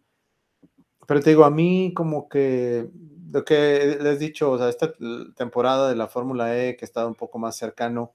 [1.08, 2.89] Pero te digo, a mí como que
[3.31, 4.93] lo que les he dicho, o sea, esta
[5.36, 8.13] temporada de la Fórmula E que ha estado un poco más cercano,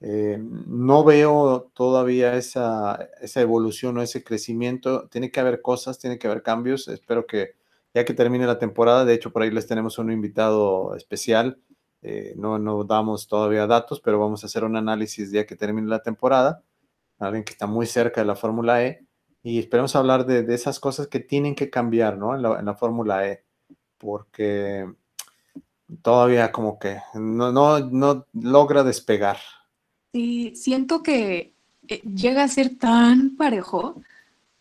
[0.00, 5.08] eh, no veo todavía esa, evolución o ese crecimiento.
[5.08, 6.88] Tiene que haber cosas, tiene que haber cambios.
[6.88, 7.54] Espero que
[7.94, 11.60] ya que termine la temporada, de hecho por ahí les tenemos un invitado especial.
[12.02, 15.88] Eh, no, no damos todavía datos, pero vamos a hacer un análisis ya que termine
[15.88, 16.62] la temporada.
[17.18, 19.04] Alguien que está muy cerca de la Fórmula E
[19.42, 22.34] y esperemos hablar de, esas cosas que tienen que cambiar, ¿no?
[22.34, 23.44] En la, Fórmula E,
[23.98, 24.86] porque
[26.02, 29.38] todavía como que no, logra despegar.
[30.12, 31.52] Sí, siento que
[31.88, 34.00] eh, llega a ser tan parejo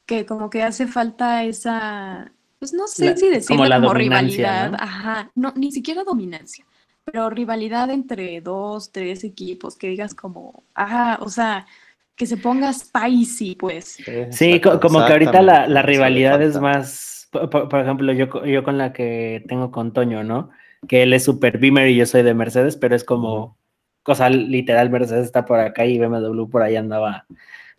[0.06, 5.32] que como que hace falta esa, pues no sé si decirlo como, la rivalidad, ajá,
[5.36, 6.66] no, ni siquiera dominancia,
[7.06, 11.68] pero rivalidad entre dos, tres equipos, que digas como, ajá, o sea,
[12.16, 13.98] que se ponga spicy, pues.
[14.32, 19.46] Sí, como que ahorita la, rivalidad es más, por, ejemplo, yo, yo con la que
[19.48, 20.50] tengo con Toño, ¿no?
[20.88, 23.59] Que él es super Beamer y yo soy de Mercedes, pero es como
[24.04, 27.26] cosa literal, Mercedes está por acá y BMW por ahí andaba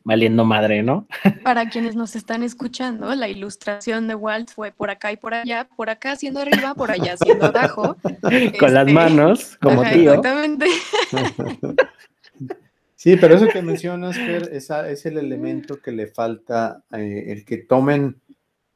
[0.05, 1.07] valiendo madre, ¿no?
[1.45, 5.69] Para quienes nos están escuchando, la ilustración de Walt fue por acá y por allá,
[5.77, 7.97] por acá haciendo arriba, por allá haciendo abajo.
[8.59, 10.15] Con las este, manos, como tío.
[10.15, 10.67] Exactamente.
[13.01, 17.47] Sí, pero eso que mencionas, Fer, esa, es el elemento que le falta, eh, el
[17.47, 18.21] que tomen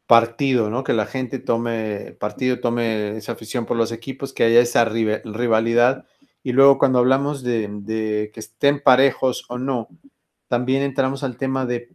[0.07, 0.83] partido, ¿no?
[0.83, 6.07] Que la gente tome partido, tome esa afición por los equipos, que haya esa rivalidad.
[6.45, 9.89] Y luego cuando hablamos de, que estén parejos o no,
[10.47, 11.89] también entramos al tema de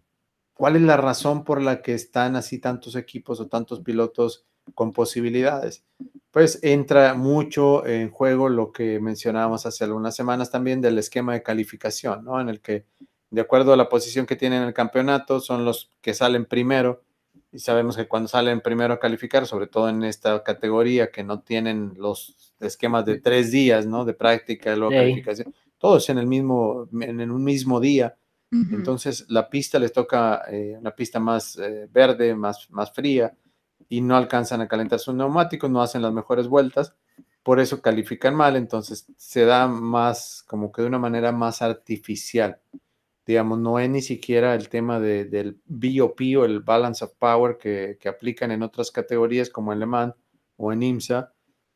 [0.53, 4.91] cuál es la razón por la que están así tantos equipos o tantos pilotos con
[4.91, 5.85] posibilidades
[6.31, 11.43] pues entra mucho en juego lo que mencionábamos hace algunas semanas también del esquema de
[11.43, 12.39] calificación, ¿no?
[12.39, 12.85] En el que,
[13.31, 17.03] de acuerdo a la posición que tienen en el campeonato, son los que salen primero.
[17.51, 21.41] Y sabemos que cuando salen primero a calificar, sobre todo en esta categoría que no
[21.41, 24.05] tienen los esquemas de tres días, ¿no?
[24.05, 28.15] De práctica, de calificación, todos en el mismo, en un mismo día.
[28.51, 33.31] Entonces, la pista les toca eh, una pista más eh, verde, más, más fría
[33.87, 36.95] y no alcanzan a calentar sus neumáticos, no hacen las mejores vueltas,
[37.43, 42.59] por eso califican mal, entonces se da más, como que de una manera más artificial.
[43.29, 47.59] Digamos, no es ni siquiera el tema de, del BOP o el Balance of Power
[47.59, 50.15] que, aplican en otras categorías como en Le Mans
[50.57, 51.31] o en IMSA,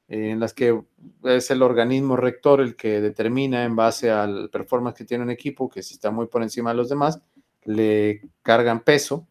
[0.07, 0.81] en las que
[1.25, 5.69] es el organismo rector el que determina en base al performance que tiene un equipo,
[5.69, 7.21] que si está muy por encima de los demás,
[7.65, 9.27] le cargan peso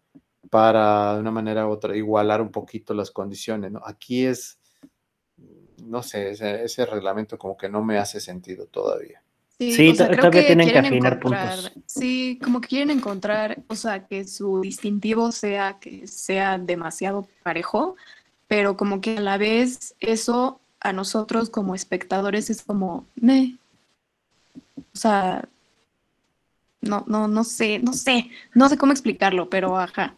[0.48, 3.72] para de una manera u otra igualar un poquito las condiciones.
[3.72, 3.80] ¿no?
[3.84, 4.60] Aquí es,
[5.82, 9.21] no sé, ese, reglamento como que no me hace sentido todavía.
[9.70, 11.72] Sí, todavía tienen que afinar puntos.
[11.86, 17.96] Sí, como que quieren encontrar, o sea, que su distintivo sea que sea demasiado parejo,
[18.48, 23.58] pero como que a la vez eso a nosotros como espectadores es como, me,
[24.76, 25.48] o sea,
[26.80, 30.16] no, no, no sé, no sé, no sé cómo explicarlo, pero ajá.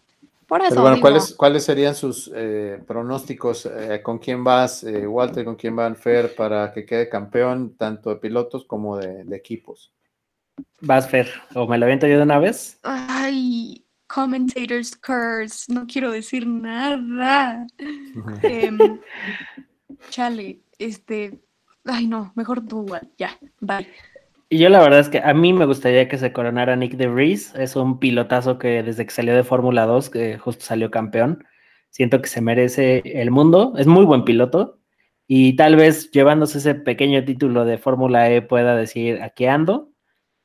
[0.69, 3.67] Pero bueno, ¿cuáles, ¿cuáles serían sus eh, pronósticos?
[3.67, 5.45] Eh, ¿Con quién vas, eh, Walter?
[5.45, 9.93] ¿Con quién van Fer para que quede campeón tanto de pilotos como de, equipos?
[10.81, 12.79] Vas, Fer, o me lo aviento yo de una vez.
[12.83, 17.67] Ay, commentators curse, no quiero decir nada.
[18.43, 19.01] Em,
[20.11, 21.40] chale, este,
[21.87, 22.87] Ay, no, mejor tú,
[23.19, 23.87] ya, bye.
[24.55, 27.09] Y yo la verdad es que a mí me gustaría que se coronara Nick de
[27.09, 27.53] Vries.
[27.57, 31.45] Es un pilotazo que desde que salió de Fórmula 2, que justo salió campeón,
[31.90, 33.75] siento que se merece el mundo.
[33.77, 34.79] Es muy buen piloto.
[35.27, 39.90] Y tal vez llevándose ese pequeño título de Fórmula E pueda decir, aquí ando.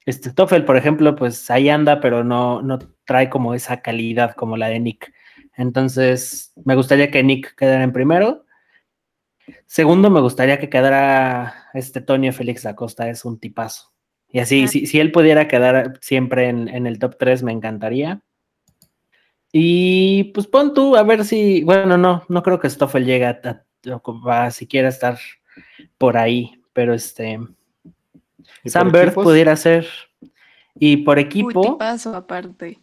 [0.08, 4.58] Este Toffel, por ejemplo, pues ahí anda, pero no, no trae como esa calidad como
[4.58, 5.14] la de Nick.
[5.56, 8.44] Entonces, me gustaría que Nick quedara en primero
[9.66, 13.92] Segundo, me gustaría que quedara este Tonio Félix Acosta, es un tipazo.
[14.32, 18.22] Y así, si, él pudiera quedar siempre en, el top 3, me encantaría.
[19.52, 23.66] Y pues pon tú a ver si, bueno, no, no creo que Stoffel llegue a,
[24.28, 25.18] a, siquiera estar
[25.98, 27.40] por ahí, pero este,
[28.66, 29.88] Sam Bird pudiera ser.
[30.76, 31.62] Y por equipo.
[31.62, 32.80] Tipazo aparte.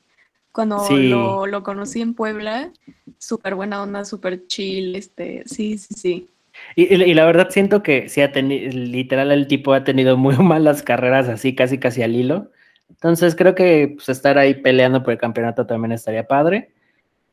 [0.51, 2.73] Cuando lo, lo, conocí en Puebla,
[3.19, 6.31] súper buena onda, súper chill, este, sí, sí, sí.
[6.75, 10.83] Y, la verdad siento que sí ha tenido, literal el tipo ha tenido muy malas
[10.83, 12.51] carreras así, casi casi al hilo.
[12.90, 16.73] Entonces creo que pues, estar ahí peleando por el campeonato también estaría padre.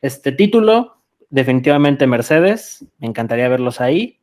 [0.00, 0.98] Este título,
[1.30, 4.20] definitivamente Mercedes, me encantaría verlos ahí.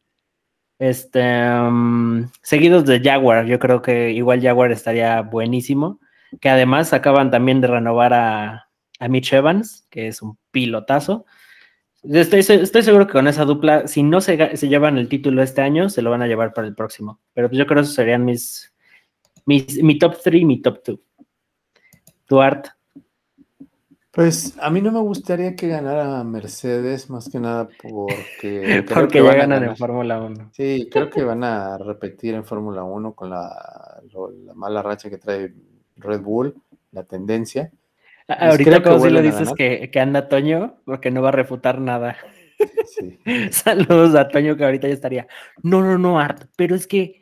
[0.79, 5.99] Este, um, seguidos de Jaguar, yo creo que igual Jaguar estaría buenísimo.
[6.39, 11.25] Que además acaban también de renovar a, a Mitch Evans, que es un pilotazo.
[12.03, 12.41] Estoy,
[12.83, 14.35] seguro que con esa dupla, si no se,
[14.67, 17.19] llevan el título este año, se lo van a llevar para el próximo.
[17.33, 18.73] Pero yo creo que esos serían mis,
[19.45, 20.99] mis mi top 3 y mi top 2.
[22.27, 22.71] Duarte.
[24.11, 28.83] Pues a mí no me gustaría que ganara Mercedes, más que nada porque.
[28.93, 30.49] porque ya ganan en Fórmula 1.
[30.53, 35.17] Sí, creo que van a repetir en Fórmula 1 con la, la, mala racha que
[35.17, 35.53] trae
[35.95, 36.55] Red Bull,
[36.91, 37.71] la tendencia.
[38.39, 42.17] Ahorita como si le dices que, que, anda Toño, porque no va a refutar nada.
[43.51, 45.27] Saludos a Toño que ahorita ya estaría.
[45.63, 47.21] No, no, no, Art, pero es que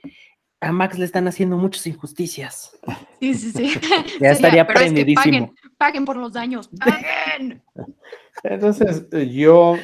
[0.61, 2.77] a Max le están haciendo muchas injusticias.
[3.19, 3.73] Sí, sí, sí.
[4.19, 5.53] Ya estaría prendidísimo.
[5.77, 7.61] paguen, por los daños, paguen.
[8.43, 9.77] Entonces, yo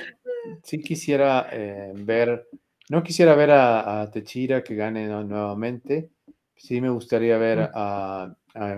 [0.63, 2.47] sí quisiera eh, ver,
[2.89, 6.09] no quisiera ver a, Techira que gane nuevamente.
[6.55, 8.35] Sí me gustaría ver a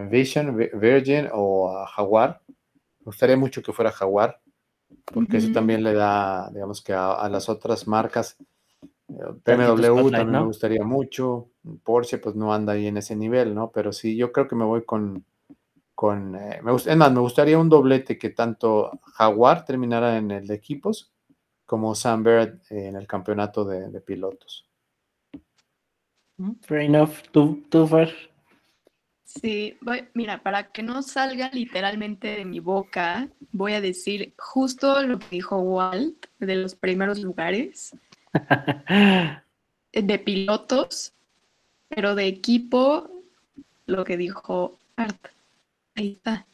[0.10, 2.42] Vision, Virgin o a Jaguar.
[2.50, 4.42] Me gustaría mucho que fuera Jaguar,
[5.06, 8.38] porque eso también le da, digamos que a, las otras marcas,
[9.08, 11.50] BMW también me gustaría mucho,
[11.84, 13.72] Porsche pues no anda ahí en ese nivel, ¿no?
[13.72, 15.24] Pero sí, yo creo que me voy con,
[15.96, 20.46] con eh, me, es más, me gustaría un doblete que tanto Jaguar terminara en el
[20.46, 21.14] de equipos
[21.66, 24.70] como Sam Bird en el campeonato de, pilotos.
[26.62, 27.22] Fair enough.
[27.32, 27.88] ¿Tú, tú
[29.28, 29.78] Sí,
[30.14, 35.28] mira, para que no salga literalmente de mi boca, voy a decir justo lo que
[35.30, 37.94] dijo Walt de los primeros lugares
[39.92, 41.12] de pilotos,
[41.90, 43.12] pero de equipo,
[43.86, 45.28] lo que dijo Art.
[45.96, 46.46] Ahí está.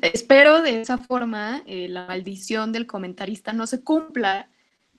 [0.00, 4.48] Espero de esa forma eh, la maldición del comentarista no se cumpla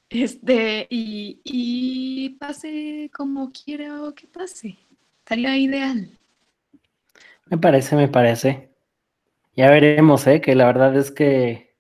[0.10, 4.78] este, y, y pase como quiera que pase.
[5.24, 6.12] Estaría ideal.
[7.48, 8.72] Me parece, me parece.
[9.56, 10.42] Ya veremos, ¿eh?
[10.42, 11.76] Que la verdad es que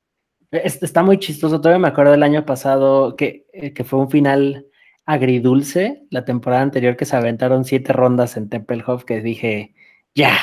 [0.51, 1.59] está muy chistoso.
[1.59, 4.67] Todavía me acuerdo del año pasado que, eh, que fue un final
[5.05, 9.75] agridulce, la temporada anterior que se aventaron siete rondas en Tempelhof, que dije,
[10.15, 10.37] ya,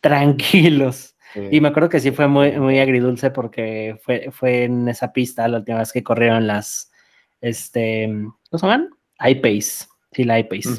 [0.00, 1.16] tranquilos.
[1.50, 5.46] Y me acuerdo que sí fue muy, muy agridulce porque fue, fue en esa pista
[5.46, 6.90] la última vez que corrieron las,
[7.40, 8.08] este,
[8.50, 8.90] ¿cómo se llaman?
[9.20, 9.86] iPace.
[10.12, 10.70] Sí, la iPace.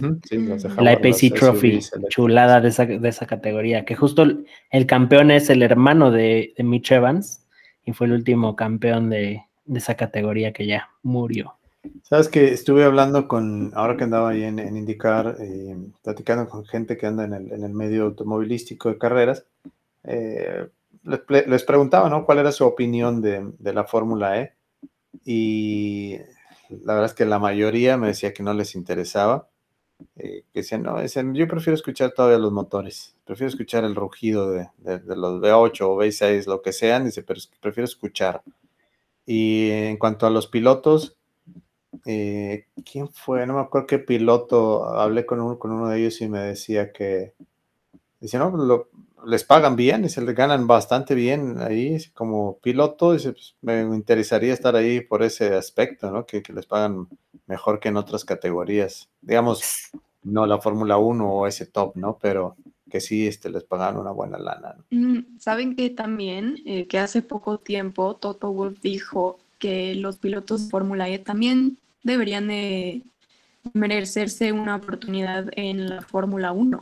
[0.77, 5.63] la iPace Trophy, chulada de esa, de esa, categoría, que justo el, campeón es el
[5.63, 7.45] hermano de, de, Mitch Evans
[7.85, 11.55] y fue el último campeón de, esa categoría que ya murió.
[12.03, 16.65] Sabes que estuve hablando con, ahora que andaba ahí en, en IndyCar, eh, platicando con
[16.65, 19.45] gente que anda en el, en el medio automovilístico de carreras,
[20.03, 20.67] eh,
[21.03, 22.25] les, les, preguntaba, ¿no?
[22.25, 24.53] ¿Cuál era su opinión de, de la Fórmula E?
[25.25, 26.17] Y
[26.83, 29.47] la verdad es que la mayoría me decía que no les interesaba.
[30.15, 34.49] Eh, que decían, no, decían, yo prefiero escuchar todavía los motores, prefiero escuchar el rugido
[34.49, 38.41] de, los V8 o V6, lo que sean, dice, pero prefiero escuchar.
[39.25, 41.17] Y en cuanto a los pilotos,
[42.05, 43.45] eh, ¿quién fue?
[43.45, 46.91] No me acuerdo qué piloto, hablé con uno, con uno de ellos y me decía
[46.91, 47.33] que,
[48.21, 48.89] dice, no, lo,
[49.25, 53.09] les pagan bien se les ganan bastante bien ahí como piloto.
[53.09, 56.25] Pues, me interesaría estar ahí por ese aspecto, ¿no?
[56.25, 57.07] Que, les pagan
[57.47, 59.09] mejor que en otras categorías.
[59.21, 59.91] Digamos,
[60.23, 62.17] no la Fórmula 1 o ese top, ¿no?
[62.21, 62.55] Pero
[62.89, 64.75] que sí este, les pagan una buena lana.
[64.89, 70.65] Mm, Saben que también, eh, que hace poco tiempo Toto Wolf dijo que los pilotos
[70.65, 72.49] de Fórmula E también deberían
[73.73, 76.81] merecerse una oportunidad en la Fórmula 1.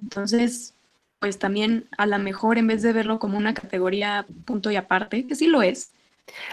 [0.00, 0.74] Entonces,
[1.18, 5.26] pues también a lo mejor en vez de verlo como una categoría punto y aparte,
[5.26, 5.92] que sí lo es,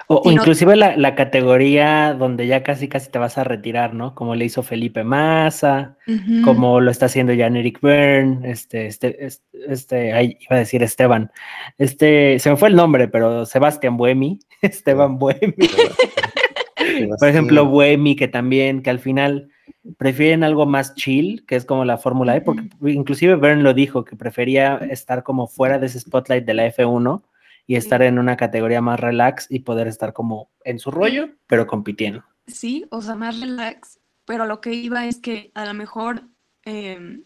[0.08, 4.15] o, inclusive la, categoría donde ya casi casi te vas a retirar, ¿no?
[4.15, 5.97] Como le hizo Felipe Massa,
[6.43, 10.82] como lo está haciendo Jan Eric Byrne, este, este, este, este ahí iba a decir
[10.84, 11.32] Esteban,
[11.78, 15.56] este, se me fue el nombre, pero Sebastián Buemi, Esteban Buemi.
[17.19, 19.50] Por ejemplo, Buemi, que también, que al final
[19.97, 24.04] prefieren algo más chill, que es como la Fórmula E, porque inclusive Byrne lo dijo,
[24.04, 27.21] que prefería estar como fuera de ese spotlight de la F1
[27.65, 31.67] y estar en una categoría más relax y poder estar como en su rollo, pero
[31.67, 32.23] compitiendo.
[32.47, 36.23] Sí, o sea, más relax, pero lo que iba es que a lo mejor
[36.63, 37.23] em,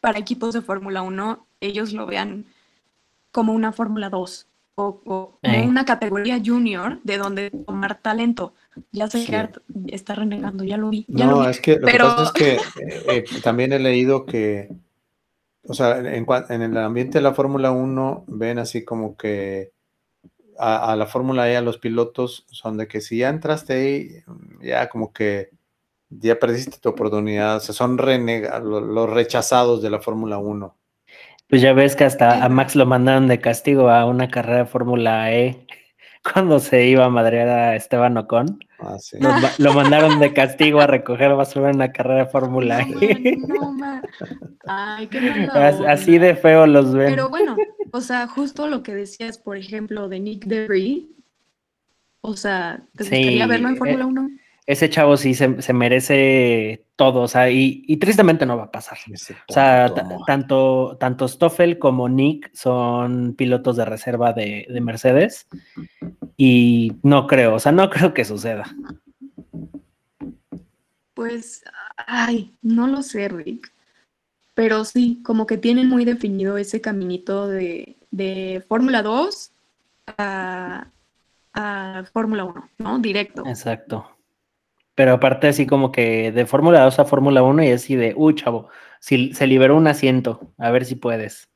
[0.00, 2.46] para equipos de Fórmula 1 ellos lo vean
[3.32, 5.66] como una Fórmula 2 o, eh.
[5.66, 8.54] una categoría junior de donde tomar talento.
[8.92, 9.48] Ya sé que
[9.94, 11.04] está renegando, ya lo vi.
[11.08, 14.70] no, es que lo que pasa es que eh, eh, también he leído que
[15.64, 19.72] o sea, en, en el ambiente de la Fórmula 1 ven así como que
[20.58, 24.10] a, la Fórmula E, a los pilotos, son de que si ya entraste ahí,
[24.60, 25.50] ya como que
[26.10, 30.76] ya perdiste tu oportunidad, o sea, son los rechazados de la Fórmula 1.
[31.48, 34.66] Pues ya ves que hasta a Max lo mandaron de castigo a una carrera de
[34.66, 35.66] Fórmula E
[36.22, 38.58] cuando se iba a madrear a Esteban Ocon.
[38.78, 38.96] Ah,
[39.58, 43.38] lo, mandaron de castigo a recoger basura en la carrera de Fórmula E.
[44.66, 45.48] Ay, qué
[45.86, 47.10] Así de feo los ven.
[47.10, 47.56] Pero bueno,
[47.92, 51.04] o sea, justo lo que decías, por ejemplo, de Nick Debris.
[52.22, 54.30] O sea, ¿te gustaría verlo en Fórmula 1?
[54.70, 58.98] Ese chavo sí se, merece todo, o sea, y, tristemente no va a pasar.
[59.48, 59.92] O sea,
[60.28, 65.48] tanto, tanto Stoffel como Nick son pilotos de reserva de, de, Mercedes
[66.36, 68.64] y no creo, o sea, no creo que suceda.
[71.14, 71.64] Pues,
[71.96, 73.72] ay, no lo sé, Rick.
[74.54, 79.50] Pero sí, como que tienen muy definido ese caminito de, de Fórmula 2
[80.16, 80.86] a,
[81.54, 82.98] a Fórmula 1, ¿no?
[83.00, 83.44] Directo.
[83.46, 84.16] Exacto.
[85.00, 88.34] Pero aparte así como que de Fórmula 2 a Fórmula 1 y así de, uy,
[88.34, 88.68] chavo,
[89.00, 91.48] si se liberó un asiento, a ver si puedes.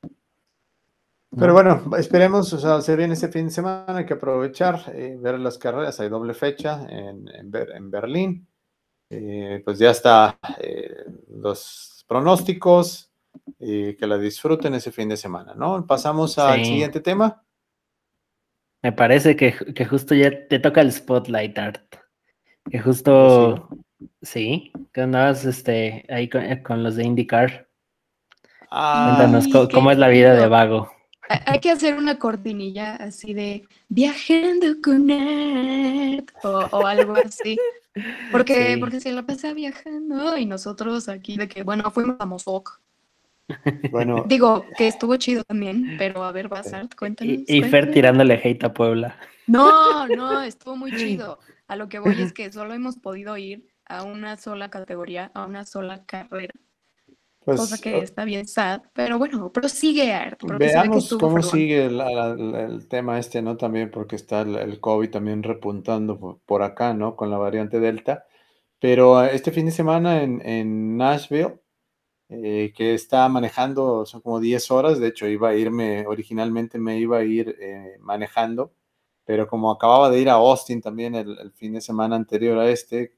[1.38, 5.18] Pero bueno, esperemos, o sea, se viene este fin de semana, hay que aprovechar, eh,
[5.20, 8.48] ver las carreras, hay doble fecha en, en, Berlín.
[9.10, 13.12] Eh, pues ya está eh, los pronósticos,
[13.58, 15.86] que la disfruten ese fin de semana, ¿no?
[15.86, 17.44] Pasamos al siguiente tema.
[18.82, 22.03] Me parece que, que, justo ya te toca el spotlight, Art.
[22.70, 23.68] Que justo,
[24.22, 27.68] sí, que andabas este, ahí eh, con, los de IndyCar.
[28.70, 30.90] Cuéntanos cómo, es la vida de vago.
[31.28, 37.56] Hay que hacer una cortinilla así de viajando con Ed o, algo así.
[38.32, 42.80] Porque, porque se la pasa viajando y nosotros aquí de que, bueno, fuimos a Mosoc.
[43.90, 44.24] Bueno.
[44.26, 47.40] Digo, que estuvo chido también, pero a ver, Basart, cuéntanos.
[47.46, 49.16] Y, y Fer tirándole hate a Puebla.
[49.46, 51.38] No, no, estuvo muy chido.
[51.66, 55.46] A lo que voy es que solo hemos podido ir a una sola categoría, a
[55.46, 56.54] una sola carrera.
[57.44, 60.40] Pues, cosa que está bien sad, pero bueno, prosigue Art.
[60.58, 63.58] Veamos cómo sigue el, tema este, ¿no?
[63.58, 67.16] También porque está el, COVID también repuntando por, acá, ¿no?
[67.16, 68.24] Con la variante Delta.
[68.80, 71.60] Pero este fin de semana en, Nashville,
[72.30, 76.98] eh, que está manejando, son como 10 horas, de hecho iba a irme, originalmente me
[76.98, 78.72] iba a ir eh, manejando,
[79.24, 83.16] pero como acababa de ir a Austin también el, fin de semana anterior a este,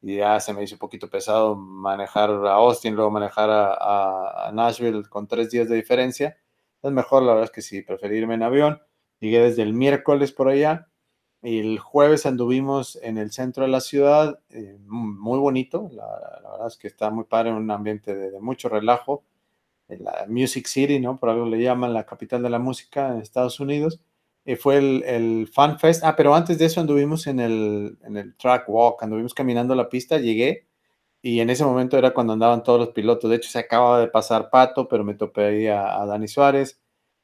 [0.00, 5.08] y ya se me hizo un poquito pesado manejar a Austin, luego manejar a, Nashville
[5.08, 6.36] con tres días de diferencia,
[6.82, 8.82] es mejor, la verdad es que sí, preferí irme en avión.
[9.20, 10.88] Llegué desde el miércoles por allá,
[11.42, 16.06] y el jueves anduvimos en el centro de la ciudad, eh, muy bonito, la,
[16.50, 19.24] verdad es que está muy padre, un ambiente de, de mucho relajo,
[19.88, 21.18] en la Music City, ¿no?
[21.18, 24.00] Por algo le llaman la capital de la música en Estados Unidos
[24.44, 26.04] eh, fue el, el, Fan Fest.
[26.04, 29.88] Ah, pero antes de eso anduvimos en el, en el track walk, anduvimos caminando la
[29.88, 30.66] pista, llegué
[31.24, 33.30] y en ese momento era cuando andaban todos los pilotos.
[33.30, 36.82] De hecho, se acaba de pasar Pato, pero me topé ahí a, Dani Suárez.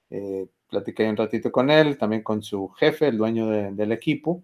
[0.08, 4.42] Eh, un ratito con él, también con su jefe, el dueño del equipo.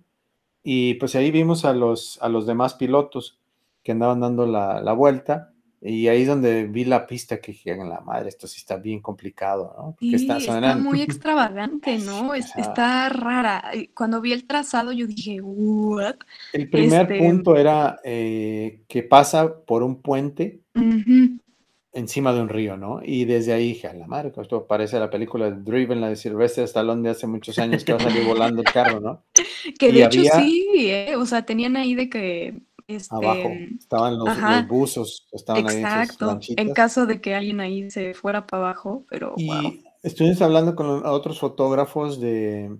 [0.62, 3.40] Y pues ahí vimos a los, a los demás pilotos
[3.82, 5.54] que andaban dando la, la vuelta.
[5.86, 9.00] Y ahí es donde vi la pista que dije, la madre, esto sí está bien
[9.00, 9.96] complicado, ¿no?
[10.00, 12.34] sí, está, muy extravagante, ¿no?
[12.34, 13.70] está rara.
[13.94, 16.16] Cuando vi el trazado yo dije, ¿what?
[16.52, 20.60] El primer este punto era eh, que pasa por un puente
[21.96, 23.00] encima de un río, ¿no?
[23.02, 26.16] Y desde ahí dije, a la madre, esto parece la película de Driven, la de
[26.16, 29.22] Sylvester Stallone de hace muchos años que va a salir volando el carro, ¿no?
[29.78, 31.16] Que de hecho sí, ¿eh?
[31.16, 32.54] o sea, tenían ahí de que
[33.10, 34.28] Abajo, estaban los,
[34.68, 39.34] buzos, estaban ahí Exacto, en caso de que alguien ahí se fuera para abajo, pero
[39.36, 42.76] y Estuvimos hablando con otros fotógrafos de,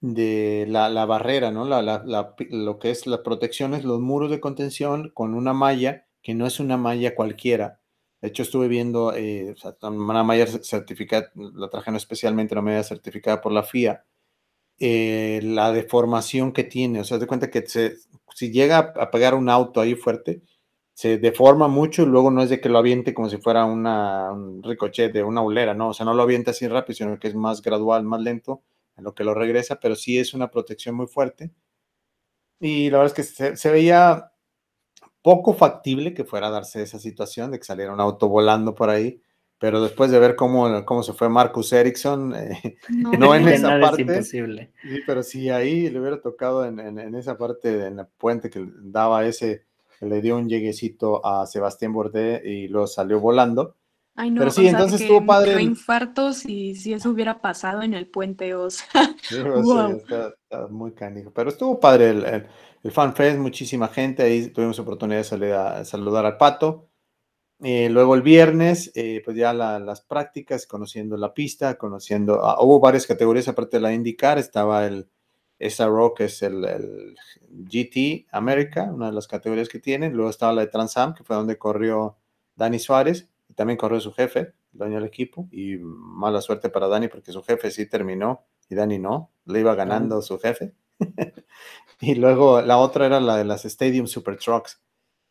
[0.00, 1.66] de la, barrera, ¿no?
[1.66, 6.06] La, la, lo que es la protección es los muros de contención con una malla
[6.22, 7.80] que no es una malla cualquiera.
[8.22, 13.52] De hecho, estuve viendo eh, una malla certificada, la trajeron especialmente una malla certificada por
[13.52, 14.04] la FIA,
[14.78, 17.00] eh, la deformación que tiene.
[17.00, 17.62] O sea, de cuenta que
[18.38, 20.42] si llega a pegar un auto ahí fuerte,
[20.94, 24.30] se deforma mucho y luego no es de que lo aviente como si fuera una,
[24.32, 25.88] un ricochet de una ulera, ¿no?
[25.88, 28.62] O sea, no lo avienta así rápido, sino que es más gradual, más lento
[28.96, 31.50] en lo que lo regresa, pero sí es una protección muy fuerte.
[32.60, 34.32] Y la verdad es que se, veía
[35.20, 38.88] poco factible que fuera a darse esa situación de que saliera un auto volando por
[38.88, 39.20] ahí,
[39.58, 42.78] pero después de ver cómo, cómo se fue Marcus Ericsson, eh,
[43.18, 44.40] no, en esa parte, sí,
[45.06, 49.26] pero si ahí le hubiera tocado en, en, esa parte, en el puente que daba
[49.26, 49.64] ese,
[50.00, 53.74] le dio un lleguecito a Sebastián Bordé y lo salió volando,
[54.20, 55.52] Ay, no, Pero sí, entonces estuvo padre.
[55.52, 55.60] El...
[55.60, 59.14] infartos y si eso hubiera pasado en el puente, o sea.
[59.30, 61.30] está, muy canijo.
[61.32, 62.46] Pero estuvo padre el, el,
[62.82, 64.24] el, Fan Fest, muchísima gente.
[64.24, 66.87] Ahí tuvimos oportunidad de salir a, saludar al pato.
[67.60, 72.44] Eh, luego el viernes, eh, pues ya las prácticas, conociendo la pista, conociendo.
[72.44, 74.38] Ah, hubo varias categorías aparte de la IndyCar.
[74.38, 75.08] Estaba el
[75.58, 77.16] SRO, que es el, el,
[77.50, 80.12] GT América, una de las categorías que tienen.
[80.12, 82.16] Luego estaba la de Transam, que fue donde corrió
[82.54, 83.28] Dani Suárez
[83.58, 84.40] también corrió su jefe,
[84.72, 88.76] el dueño del equipo, y mala suerte para Dani porque su jefe sí terminó y
[88.76, 90.74] Dani no, le iba ganando su jefe.
[92.00, 94.80] y luego la otra era la de las Stadium Super Trucks.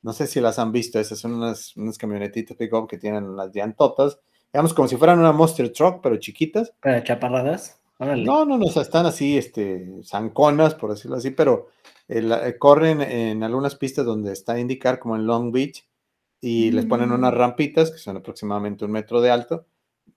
[0.02, 3.54] No sé si las han visto, esas son unas, unas camionetitas pick-up que tienen las
[3.54, 4.20] llantotas,
[4.54, 6.74] digamos como si fueran una Monster Truck, pero chiquitas.
[6.82, 7.82] ¿Para chaparradas?
[8.00, 11.70] No, no, no, o sea, están así, este, zanconas, por decirlo así, pero
[12.08, 15.84] eh, eh, corren en algunas pistas donde está indicar como en Long Beach,
[16.40, 17.36] y les ponen unas mm.
[17.36, 19.66] rampitas que son aproximadamente un metro de alto.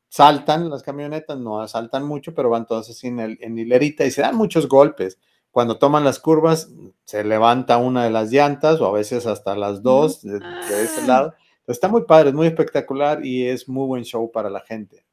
[0.08, 4.10] Saltan las camionetas, no saltan mucho, pero van todas así en, el, en hilerita y
[4.10, 5.18] se dan muchos golpes.
[5.50, 6.70] Cuando toman las curvas,
[7.04, 10.38] se levanta una de las llantas o a veces hasta las dos de,
[10.82, 11.34] ese lado.
[11.66, 15.04] está muy padre, es muy espectacular y es muy buen show para la gente.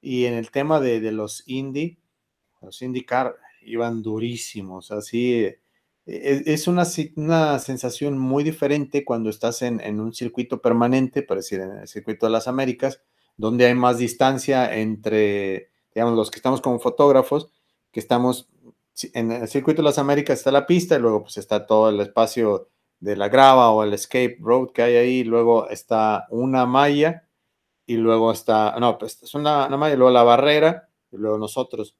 [0.00, 1.98] Y en el tema de, de los indie,
[2.60, 5.48] los IndyCar iban durísimos, así
[6.06, 6.84] e-, es una,
[7.16, 12.26] una, sensación muy diferente cuando estás en, un circuito permanente, por decir, en el circuito
[12.26, 13.00] de las Américas,
[13.36, 17.50] donde hay más distancia entre, digamos, los que estamos como fotógrafos,
[17.92, 18.48] que estamos
[19.14, 22.00] en el circuito de las Américas está la pista y luego pues está todo el
[22.00, 22.68] espacio
[23.00, 27.26] de la grava o el escape road que hay ahí, luego está una malla
[27.86, 31.96] y luego está, no, pues es una, una malla, luego la barrera y luego nosotros.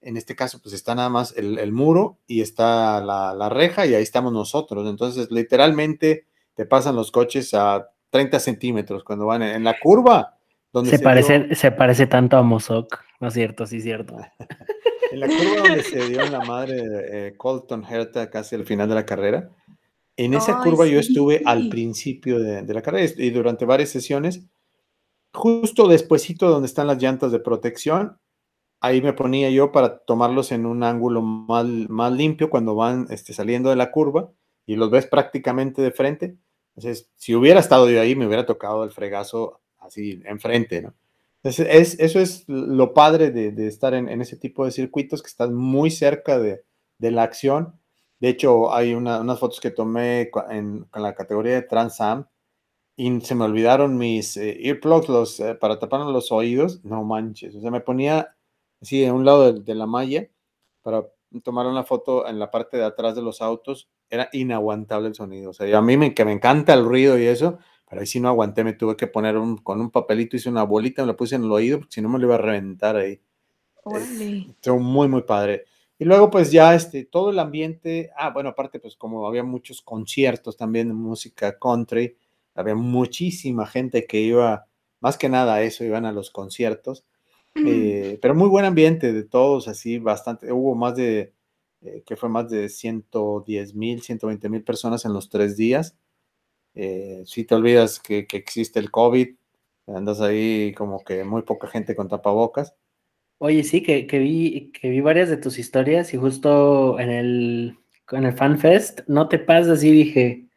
[0.00, 4.02] En este caso, pues está nada más el, muro y está la, reja y ahí
[4.02, 4.86] estamos nosotros.
[4.86, 10.36] Entonces, literalmente te pasan los coches a 30 centímetros cuando van en, la curva.
[10.70, 13.64] Donde se, parece, se parece tanto a Mosok, ¿no es cierto?
[13.64, 14.14] Sí, cierto.
[15.14, 18.88] en la curva donde se dio la madre de eh, Colton Herta casi al final
[18.88, 19.50] de la carrera.
[20.16, 24.44] En esa curva yo estuve al principio de, de, la carrera y durante varias sesiones,
[25.32, 28.18] justo despuesito donde están las llantas de protección,
[28.80, 33.32] ahí me ponía yo para tomarlos en un ángulo más, más limpio cuando van este,
[33.32, 34.30] saliendo de la curva
[34.66, 36.36] y los ves prácticamente de frente.
[36.76, 40.94] Entonces, si hubiera estado yo ahí, me hubiera tocado el fregazo así enfrente, ¿no?
[41.44, 45.50] Entonces, es, eso es lo padre de, estar en, ese tipo de circuitos, que estás
[45.50, 46.64] muy cerca de,
[46.98, 47.78] la acción.
[48.18, 52.26] De hecho, hay unas fotos que tomé en, la categoría de Trans Am
[52.96, 56.82] y se me olvidaron mis eh, earplugs eh, para taparme los oídos.
[56.82, 58.34] No manches, o sea, me ponía
[58.80, 60.26] así a un lado de, la malla
[60.80, 61.06] para
[61.42, 65.50] tomar una foto en la parte de atrás de los autos, era inaguantable el sonido.
[65.50, 67.58] O sea, a mí me, que me encanta el ruido y eso,
[67.94, 70.64] pero ahí sí no aguanté, me tuve que poner un, con un papelito, hice una
[70.64, 72.96] bolita, me la puse en el oído, porque si no me lo iba a reventar
[72.96, 73.20] ahí.
[74.50, 75.66] Estuvo muy, muy padre.
[75.96, 79.80] Y luego, pues ya este, todo el ambiente, ah, bueno, aparte, pues como había muchos
[79.80, 82.16] conciertos también de música country,
[82.56, 84.66] había muchísima gente que iba,
[84.98, 87.04] más que nada a eso, iban a los conciertos.
[87.54, 90.50] Eh, pero muy buen ambiente de todos, así bastante.
[90.50, 91.32] Hubo más de,
[91.82, 95.96] eh, que fue más de 110 mil, 120 mil personas en los tres días.
[96.74, 99.34] Eh, si te olvidas que, existe el COVID,
[99.86, 102.74] andas ahí como que muy poca gente con tapabocas.
[103.38, 107.78] Oye, sí, que, que, vi, que vi varias de tus historias y justo en el,
[108.12, 110.48] en el FanFest, no te pasas y dije,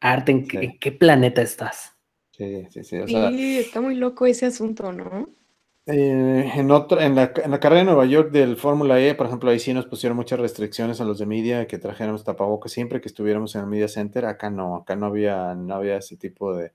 [0.00, 1.92] Arte, ¿en, qué, planeta estás?
[2.32, 2.98] Sí, sí, sí.
[3.06, 5.28] sí, está muy loco ese asunto, ¿no?
[5.86, 9.58] Eh, en, otro, en, la, carrera de Nueva York del Fórmula E, por ejemplo, ahí
[9.58, 13.54] sí nos pusieron muchas restricciones a los de media, que trajéramos tapabocas siempre que estuviéramos
[13.54, 14.24] en el Media Center.
[14.24, 16.72] Acá no, acá no había, no había ese tipo de,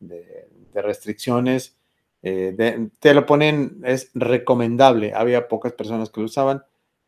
[0.00, 1.76] de, restricciones.
[2.22, 5.14] Eh, te lo ponen, es recomendable.
[5.14, 6.62] Había pocas personas que lo usaban,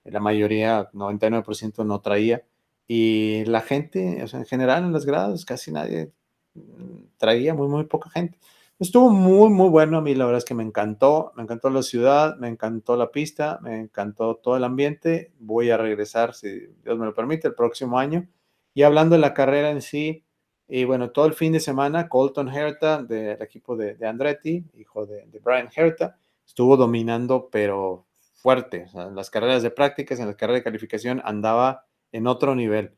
[0.04, 2.44] la mayoría, 99% no traía.
[2.88, 6.12] Y la gente, o sea, en general en las gradas, casi nadie
[6.54, 8.38] mm, traía, muy, muy poca gente.
[8.82, 9.98] Estuvo muy, muy bueno.
[9.98, 11.32] A mí la verdad es que me encantó.
[11.36, 15.32] Me encantó la ciudad, me encantó la pista, me encantó todo el ambiente.
[15.38, 18.28] Voy a regresar, si Dios me lo permite, el próximo año.
[18.74, 20.24] Y hablando de la carrera en sí,
[20.66, 25.28] y bueno, todo el fin de semana, Colton Herta, del equipo de, Andretti, hijo de,
[25.44, 28.86] Brian Herta, estuvo dominando, pero fuerte.
[28.94, 32.96] en las carreras de prácticas, en las carreras de calificación, andaba en otro nivel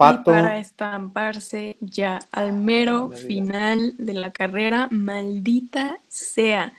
[0.00, 6.72] para estamparse ya al mero final de la carrera, maldita sea.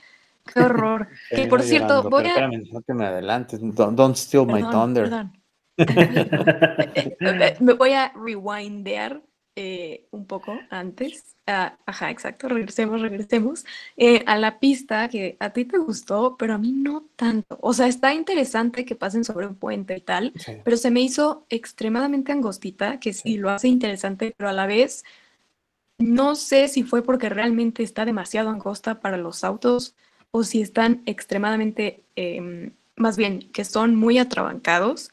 [0.43, 1.07] Qué horror.
[1.29, 2.29] que por cierto, voy a.
[2.29, 3.59] Espérame, no te me adelantes.
[3.61, 5.27] Don't, steal my thunder.
[7.59, 9.21] me voy a rewindear
[9.55, 13.65] eh, un poco antes, ajá, exacto, regresemos, regresemos,
[13.97, 17.57] eh, a la pista que a ti te gustó, pero a mí no tanto.
[17.61, 20.31] O sea, está interesante que pasen sobre un puente y tal,
[20.63, 25.03] pero se me hizo extremadamente angostita, que sí, lo hace interesante, pero a la vez
[25.97, 29.95] no sé si fue porque realmente está demasiado angosta para los autos
[30.31, 35.11] o si están extremadamente, em, más bien, que son muy atrabancados,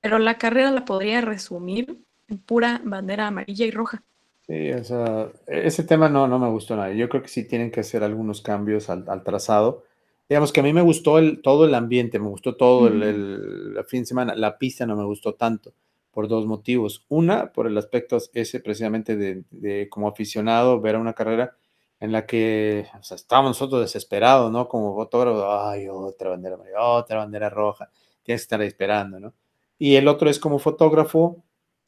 [0.00, 1.98] pero la carrera la podría resumir
[2.38, 4.02] pura bandera amarilla y roja.
[4.50, 6.92] Sí, o sea, ese tema no, no me gustó nada.
[6.92, 9.84] Yo creo que sí tienen que hacer algunos cambios al, trazado.
[10.28, 14.00] Digamos que a mí me gustó el, todo el ambiente, me gustó todo el, fin
[14.02, 14.34] de semana.
[14.34, 15.72] La pista no me gustó tanto
[16.10, 17.06] por dos motivos.
[17.08, 21.56] Una, por el aspecto ese precisamente de, como aficionado, ver a una carrera
[22.00, 24.66] en la que o sea, estábamos nosotros desesperados, ¿no?
[24.66, 27.90] Como fotógrafo, ay, otra bandera amarilla, otra bandera roja,
[28.24, 29.34] tienes que estar ahí esperando, ¿no?
[29.78, 31.44] Y el otro es como fotógrafo,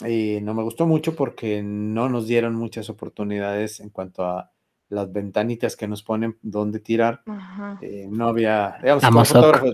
[0.08, 4.52] y no me gustó mucho porque no nos dieron muchas oportunidades en cuanto a
[4.88, 7.22] las ventanitas que nos ponen donde tirar.
[7.80, 9.66] Eh, no había, digamos, como fotógrafo,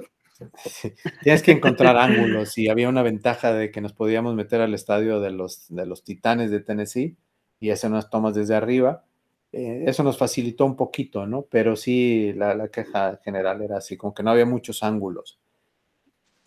[1.23, 5.21] tienes que encontrar ángulos y había una ventaja de que nos podíamos meter al estadio
[5.21, 7.17] de los, de los Titanes de Tennessee
[7.59, 9.05] y hacer unas tomas desde arriba.
[9.51, 11.43] Eh, eso nos facilitó un poquito, ¿no?
[11.43, 15.41] Pero sí, la, la queja general era así, como que no había muchos ángulos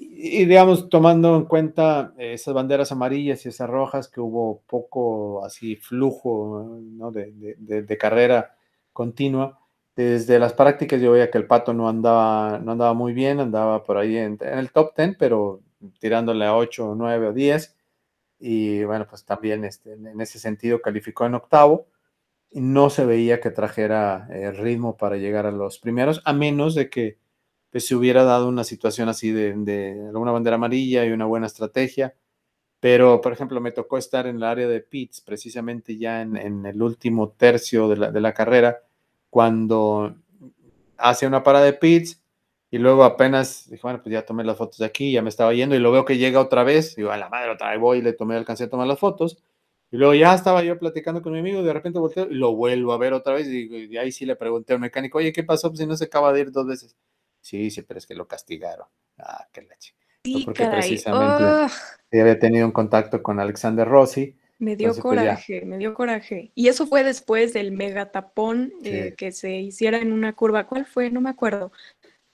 [0.04, 5.76] y digamos, tomando en cuenta esas banderas amarillas y esas rojas, que hubo poco así
[5.76, 7.12] flujo ¿no?
[7.12, 8.56] de, de, carrera
[8.94, 9.60] continua,
[9.96, 13.84] desde las prácticas yo veía que el pato no andaba, no andaba muy bien, andaba
[13.84, 15.62] por ahí en, el top 10, pero
[16.00, 17.76] tirándole a 8, 9 o 10.
[18.40, 21.88] Y bueno, pues también este, en ese sentido calificó en octavo.
[22.52, 26.90] No se veía que trajera eh, ritmo para llegar a los primeros, a menos de
[26.90, 27.18] que
[27.72, 31.48] pues se hubiera dado una situación así de, de una bandera amarilla y una buena
[31.48, 32.16] estrategia.
[32.82, 36.82] Pero, por ejemplo, me tocó estar en el área de pits, precisamente ya en, el
[36.82, 38.80] último tercio de la, carrera,
[39.30, 40.16] cuando
[40.98, 42.24] hace una parada de pits
[42.72, 45.54] y luego apenas dije, bueno, pues ya tomé las fotos de aquí, ya me estaba
[45.54, 48.00] yendo y lo veo que llega otra vez, digo, a la madre, otra vez voy
[48.00, 49.44] y le tomé, alcancé a tomar las fotos.
[49.92, 52.94] Y luego ya estaba yo platicando con mi amigo, de repente volteo y lo vuelvo
[52.94, 55.70] a ver otra vez y, ahí sí le pregunté al mecánico, oye, ¿qué pasó?
[55.70, 56.96] Pues si no se acaba de ir dos veces.
[57.42, 58.88] Sí, sí, pero es que lo castigaron.
[59.18, 59.96] Ah, qué leche.
[60.24, 61.74] Sí, porque precisamente
[62.12, 64.38] había tenido un contacto con Alexander Rossi.
[64.60, 66.52] Me dio pues, coraje, me dio coraje.
[66.54, 70.68] Y eso fue después del megatapón eh, que se hiciera en una curva.
[70.68, 71.10] ¿Cuál fue?
[71.10, 71.72] No me acuerdo.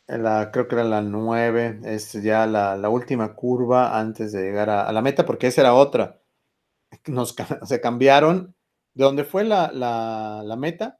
[0.08, 4.90] La, creo que era la 9, es ya la, última curva antes de llegar a,
[4.92, 6.22] la meta, porque esa era otra.
[7.08, 8.56] Nos, se cambiaron
[8.94, 11.00] de donde fue la, la, meta,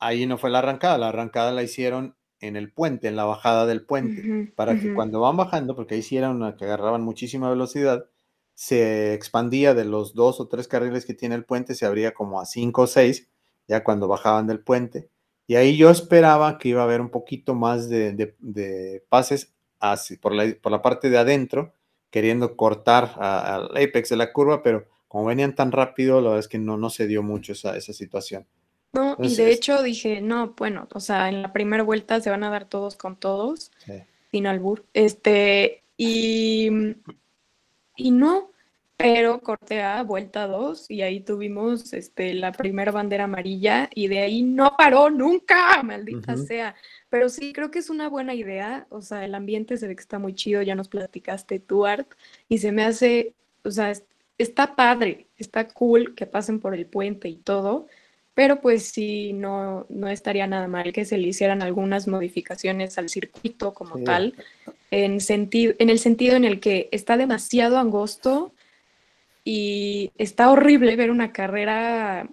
[0.00, 3.66] ahí no fue la arrancada, la arrancada la hicieron en el puente, en la bajada
[3.66, 7.48] del puente, para que cuando van bajando, porque ahí sí era una que agarraban muchísima
[7.48, 8.06] velocidad,
[8.54, 12.40] se expandía de los dos o tres carriles que tiene el puente, se abría como
[12.40, 13.28] a cinco o seis,
[13.68, 15.10] ya cuando bajaban del puente.
[15.46, 20.34] Y ahí yo esperaba que iba a haber un poquito más de, pases así, por,
[20.34, 21.74] la, por la parte de adentro,
[22.10, 26.48] queriendo cortar al apex de la curva, pero como venían tan rápido, la verdad es
[26.48, 28.46] que no, no se dio mucho esa, esa situación.
[28.92, 32.44] No, y de hecho dije, no, bueno, o sea, en la primera vuelta se van
[32.44, 33.70] a dar todos con todos,
[34.30, 34.84] sin albur.
[34.94, 36.70] Este, y,
[37.96, 38.50] y no,
[38.96, 44.20] pero corté a vuelta dos y ahí tuvimos este, la primera bandera amarilla y de
[44.20, 46.74] ahí no paró nunca, maldita sea.
[47.10, 50.00] Pero sí, creo que es una buena idea, o sea, el ambiente se ve que
[50.00, 52.10] está muy chido, ya nos platicaste tú, Art,
[52.48, 53.34] y se me hace,
[53.64, 53.92] o sea,
[54.38, 57.86] está padre, está cool que pasen por el puente y todo,
[58.36, 63.08] pero pues sí, no, no estaría nada mal que se le hicieran algunas modificaciones al
[63.08, 64.34] circuito como tal,
[64.90, 68.52] en, sentido, en el sentido en el que está demasiado angosto
[69.42, 72.28] y está horrible ver una carrera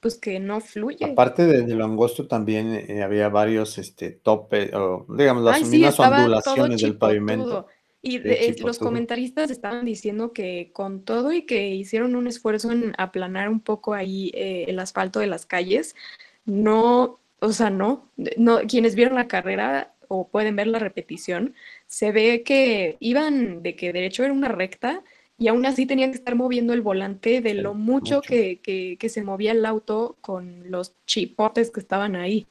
[0.00, 1.04] pues que no fluye.
[1.04, 6.80] Aparte de, lo angosto también eh, había varios este, topes, o digamos las mismas ondulaciones
[6.80, 7.66] del pavimento.
[8.00, 8.18] Y
[8.60, 13.60] los comentaristas estaban diciendo que con todo y que hicieron un esfuerzo en aplanar un
[13.60, 15.96] poco ahí eh, el asfalto de las calles,
[16.44, 21.54] no, o sea, no, no, quienes vieron la carrera o pueden ver la repetición,
[21.86, 25.02] se ve que iban de que derecho era una recta
[25.36, 29.08] y aún así tenían que estar moviendo el volante de lo mucho, Que, que, que
[29.08, 32.46] se movía el auto con los chipotes que estaban ahí.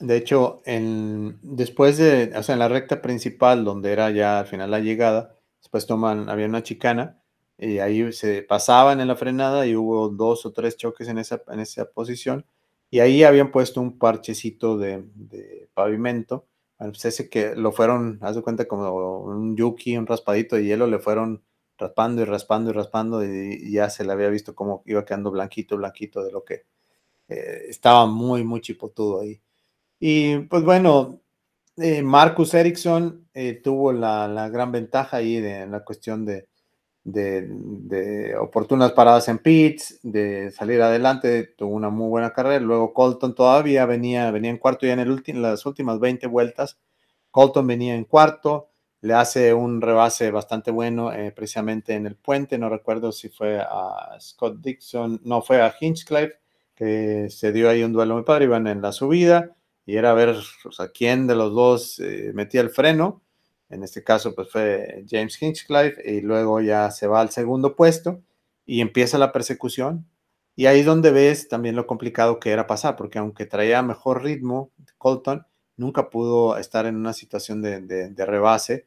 [0.00, 4.46] De hecho, en, después de, o sea, en la recta principal, donde era ya al
[4.46, 7.22] final la llegada, después toman, había una chicana
[7.58, 11.42] y ahí se pasaban en la frenada y hubo dos o tres choques en esa,
[11.48, 12.44] en esa posición
[12.94, 16.46] y ahí habían puesto un parchecito de, pavimento.
[16.78, 20.64] Bueno, pues ese que lo fueron, haz de cuenta como un yuki, un raspadito de
[20.64, 21.42] hielo, le fueron
[21.76, 25.76] raspando y raspando y raspando y, ya se le había visto cómo iba quedando blanquito,
[25.76, 26.66] blanquito de lo que
[27.28, 29.40] eh, estaba muy, muy chipotudo ahí.
[30.06, 31.22] Y pues bueno,
[31.78, 36.46] eh, Marcus Ericsson eh, tuvo la, gran ventaja ahí de, en la cuestión de,
[37.04, 42.60] de, oportunas paradas en pits, de salir adelante, tuvo una muy buena carrera.
[42.60, 46.78] Luego Colton todavía venía, venía en cuarto ya en el las últimas 20 vueltas.
[47.30, 48.68] Colton venía en cuarto,
[49.00, 52.58] le hace un rebase bastante bueno eh, precisamente en el puente.
[52.58, 56.34] No recuerdo si fue a Scott Dixon, no fue a Hinchcliffe,
[56.74, 59.56] que se dio ahí un duelo muy padre, iban en la subida
[59.86, 60.36] y era ver
[60.78, 63.22] a quién de los dos eh, metía el freno.
[63.68, 68.22] En este caso, pues fue James Hinchcliffe y luego ya se va al segundo puesto
[68.66, 70.06] y empieza la persecución.
[70.56, 74.22] Y ahí es donde ves también lo complicado que era pasar, porque aunque traía mejor
[74.22, 78.86] ritmo, Colton nunca pudo estar en una situación de, rebase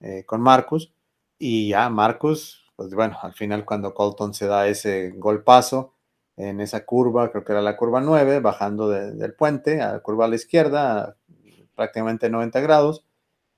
[0.00, 0.92] eh, con Marcus.
[1.38, 5.94] Y ya Marcus, pues bueno, al final cuando Colton se da ese golpazo,
[6.36, 10.26] en esa curva, creo que era la curva 9, bajando del puente, a la curva
[10.26, 11.16] a la izquierda,
[11.74, 13.04] prácticamente 90 grados,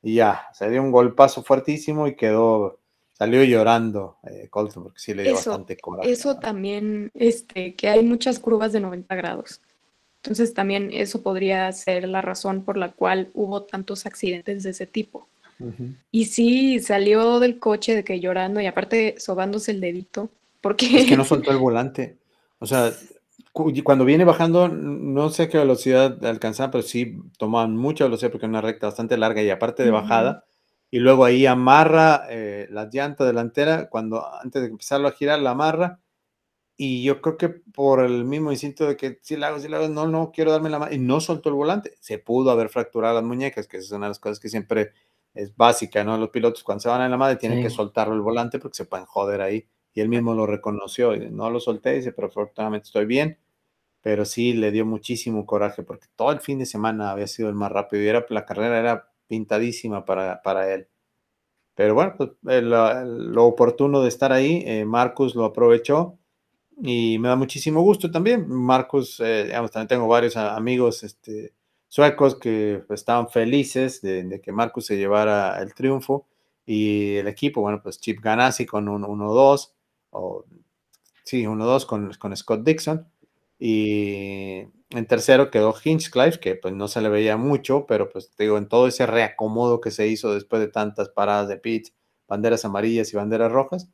[0.02, 2.78] y ya, se dio un golpazo fuertísimo y quedó,
[3.12, 6.10] salió llorando eh, Colton, porque sí le dio bastante coraje.
[6.10, 9.60] Eso también, este, que hay muchas curvas de 90 grados.
[10.22, 14.86] Entonces también eso podría ser la razón por la cual hubo tantos accidentes de ese
[14.86, 15.28] tipo.
[16.12, 20.86] Y sí, salió del coche de que llorando y aparte sobándose el dedito, porque...
[21.00, 22.17] Es que no soltó el volante.
[22.58, 22.92] O sea,
[23.52, 28.50] cuando viene bajando, no sé qué velocidad alcanzaba, pero sí toman mucha velocidad porque es
[28.50, 30.44] una recta bastante larga y aparte de bajada.
[30.90, 35.50] Y luego ahí amarra eh, la llanta delantera, cuando antes de empezarlo a girar, la
[35.50, 36.00] amarra.
[36.76, 39.78] Y yo creo que por el mismo instinto de que si la hago, si la
[39.78, 40.94] hago, no, no quiero darme la mano.
[40.94, 41.94] Y no soltó el volante.
[42.00, 44.92] Se pudo haber fracturado las muñecas, que es una de las cosas que siempre
[45.34, 46.16] es básica, ¿no?
[46.16, 48.84] Los pilotos cuando se van en la madre tienen que soltarlo el volante porque se
[48.86, 49.66] pueden joder ahí
[49.98, 51.12] y él mismo lo reconoció.
[51.16, 53.38] Y no lo solté, dice, pero afortunadamente estoy bien.
[54.00, 57.56] Pero sí le dio muchísimo coraje porque todo el fin de semana había sido el
[57.56, 60.88] más rápido y era, la carrera era pintadísima para, para él.
[61.74, 66.16] Pero bueno, pues, eh, lo, oportuno de estar ahí, eh, Marcus lo aprovechó
[66.80, 68.48] y me da muchísimo gusto también.
[68.48, 71.54] Marcus, eh, digamos, también tengo varios amigos este,
[71.88, 76.28] suecos que estaban felices de, de, que Marcus se llevara el triunfo
[76.64, 79.72] y el equipo, bueno, pues Chip Ganassi con un 1-2,
[80.10, 80.44] o
[81.24, 83.06] sí, 1-2 con, con Scott Dixon.
[83.58, 88.44] Y en tercero quedó Hinchcliffe, que pues no se le veía mucho, pero pues te
[88.44, 91.92] digo, en todo ese reacomodo que se hizo después de tantas paradas de pits,
[92.26, 93.90] banderas amarillas y banderas rojas,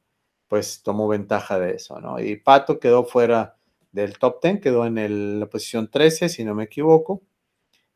[0.48, 2.20] pues tomó ventaja de eso, ¿no?
[2.20, 3.56] Y Pato quedó fuera
[3.90, 7.22] del top 10, quedó en la posición 13, si no me equivoco.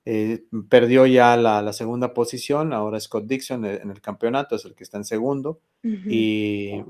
[0.05, 4.85] Eh, perdió ya la, segunda posición, ahora Scott Dixon en el campeonato es el que
[4.85, 5.61] está en segundo.
[5.83, 6.83] Y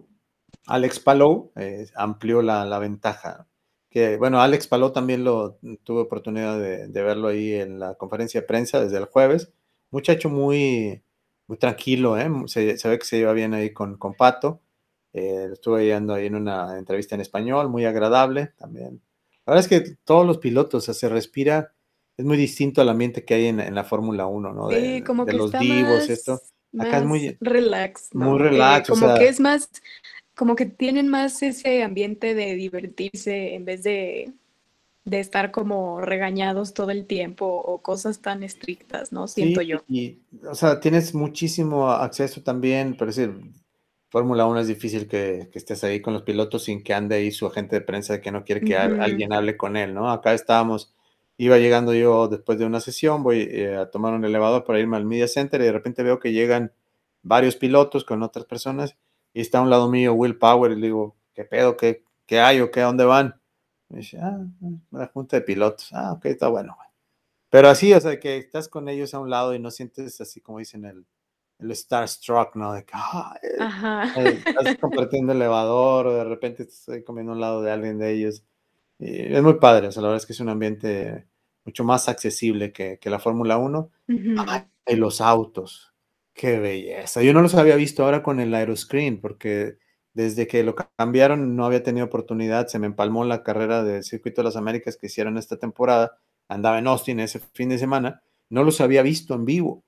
[0.68, 3.46] Alex Palou eh, amplió la, ventaja.
[3.90, 8.46] Que bueno, Alex Palou también lo tuve oportunidad de, verlo ahí en la conferencia de
[8.46, 9.50] prensa desde el jueves.
[9.90, 11.02] Muchacho muy,
[11.46, 12.30] muy tranquilo, ¿eh?
[12.46, 14.60] se, ve que se lleva bien ahí con, con Pato.
[15.14, 19.00] Eh, estuve viendo ahí en una entrevista en español, muy agradable también.
[19.46, 21.72] La verdad es que todos los pilotos, se respira,
[22.18, 24.68] es muy distinto al ambiente que hay en, la Fórmula 1, ¿no?
[24.68, 26.38] De, como que los divos, esto.
[26.78, 28.14] Acá es muy relax.
[28.14, 28.90] Muy relax.
[28.90, 29.70] como que es más,
[30.38, 34.32] como que tienen más ese ambiente de divertirse en vez de,
[35.10, 39.26] estar como regañados todo el tiempo o cosas tan estrictas, ¿no?
[39.26, 39.78] Siento yo.
[39.88, 40.18] Y,
[40.48, 43.34] o sea, tienes muchísimo acceso también, por decir,
[44.10, 47.46] Fórmula 1 es difícil que, estés ahí con los pilotos sin que ande ahí su
[47.46, 50.10] agente de prensa de que no quiere que alguien hable con él, ¿no?
[50.10, 50.94] Acá estábamos,
[51.36, 54.98] iba llegando yo después de una sesión, voy eh, a tomar un elevador para irme
[54.98, 56.70] al Media Center y de repente veo que llegan
[57.22, 58.96] varios pilotos con otras personas
[59.38, 61.76] y está a un lado mío Will Power y le digo, ¿qué pedo?
[61.76, 62.80] ¿Qué, qué hay o qué?
[62.80, 63.40] ¿A dónde van?
[63.88, 64.44] Me dice, ah,
[64.90, 65.90] la junta de pilotos.
[65.92, 66.76] Ah, ok, está bueno.
[67.48, 70.40] Pero así, o sea, que estás con ellos a un lado y no sientes así
[70.40, 71.06] como dicen el
[71.60, 72.72] el starstruck, ¿no?
[72.72, 73.38] De que ah,
[74.16, 78.12] eh, estás compartiendo el elevador o de repente estás comiendo al lado de alguien de
[78.12, 78.42] ellos.
[78.98, 81.26] Y es muy padre, o sea, la verdad es que es un ambiente
[81.64, 83.90] mucho más accesible que, que la Fórmula 1.
[84.86, 85.87] y los autos,
[86.38, 87.20] qué belleza.
[87.22, 89.76] Yo no los había visto ahora con el aeroscreen porque
[90.14, 94.40] desde que lo cambiaron no había tenido oportunidad, se me empalmó la carrera del Circuito
[94.40, 96.18] de las Américas que hicieron esta temporada,
[96.48, 99.84] andaba en Austin ese fin de semana, no los había visto en vivo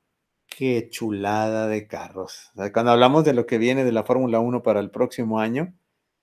[0.46, 2.50] qué chulada de carros.
[2.74, 5.72] cuando hablamos de lo que viene de la Fórmula 1 para el próximo año,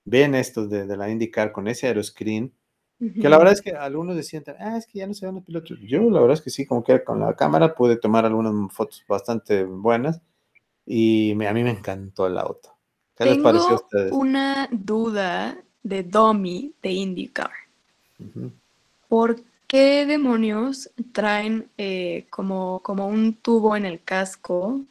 [0.04, 2.52] ven estos de, la IndyCar con ese aeroscreen,
[2.98, 5.44] que la verdad es que algunos decían, ah, es que ya no se ven los
[5.44, 5.78] pilotos.
[5.82, 9.04] Yo la verdad es que sí, como que con la cámara pude tomar algunas fotos
[9.08, 10.20] bastante buenas
[10.84, 12.74] y a mí me encantó el auto.
[13.16, 14.12] ¿Qué les pareció a ustedes?
[14.12, 17.50] Una duda de Domi de IndyCar.
[19.08, 19.36] ¿Por
[19.68, 24.58] ¿Qué demonios traen eh, como, como un tubo en el casco?
[24.58, 24.84] O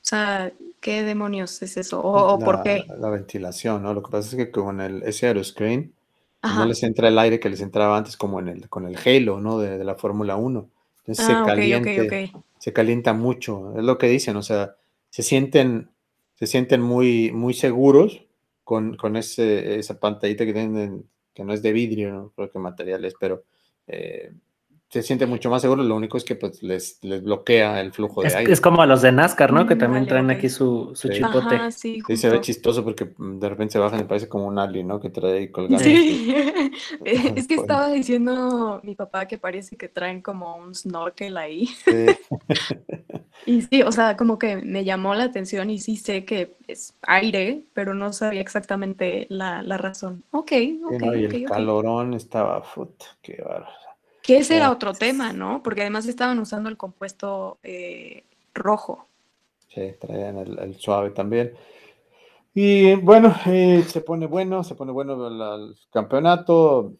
[0.00, 2.00] sea, ¿qué demonios es eso?
[2.00, 2.84] ¿O, por qué?
[2.98, 3.94] La ventilación, ¿no?
[3.94, 5.92] Lo que pasa es que con el, ese aeroscreen
[6.42, 9.40] no les entra el aire que les entraba antes como en el, con el Halo,
[9.40, 9.58] ¿no?
[9.58, 10.68] De, la Fórmula 1.
[11.00, 11.90] Entonces se, ah, calienta,
[12.58, 14.76] se calienta mucho, es lo que dicen, o sea,
[15.10, 15.90] se sienten,
[16.34, 18.26] se sienten muy, muy seguros
[18.62, 22.58] con, con ese, esa pantallita que tienen, que no es de vidrio, no creo que
[22.58, 23.44] material es, pero
[23.86, 24.32] eh,
[24.90, 28.22] se siente mucho más seguro, lo único es que pues les, les bloquea el flujo
[28.22, 28.50] de aire.
[28.50, 29.66] Es como a los de NASCAR, ¿no?
[29.66, 31.70] que mm, también traen aquí su, su chipote.
[31.72, 34.88] sí, se ve chistoso porque mm, de repente se bajan y parece como un alien,
[34.88, 34.98] ¿no?
[34.98, 35.84] Que trae ahí colgando.
[35.84, 36.34] Sí,
[37.04, 41.66] es que estaba diciendo mi papá que parece que traen como un snorkel ahí.
[41.66, 42.06] Sí.
[43.46, 46.94] y sí, o sea, como que me llamó la atención y sí sé que es
[47.02, 50.24] aire, pero no sabía exactamente la, la razón.
[50.30, 50.52] Ok,
[50.84, 51.02] ok.
[51.14, 53.87] y el calorón estaba, foot, qué bárbaro.
[54.28, 55.62] Que ese era otro tema, ¿no?
[55.62, 59.08] Porque además estaban usando el compuesto eh, rojo.
[59.68, 61.54] Sí, traían el, suave también.
[62.52, 66.92] Y bueno, eh, se pone bueno, se pone bueno el, campeonato.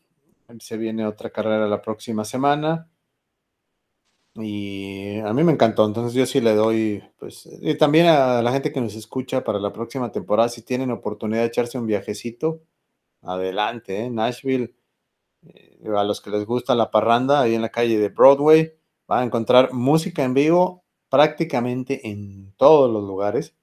[0.58, 2.88] Se viene otra carrera la próxima semana.
[4.34, 8.52] Y a mí me encantó, entonces yo sí le doy, pues, y también a la
[8.52, 12.62] gente que nos escucha para la próxima temporada, si tienen oportunidad de echarse un viajecito,
[13.20, 14.10] adelante, ¿eh?
[14.10, 14.77] Nashville
[15.96, 18.74] a los que les gusta la parranda, ahí en la calle de Broadway,
[19.06, 23.54] van a encontrar música en vivo prácticamente en todos los lugares.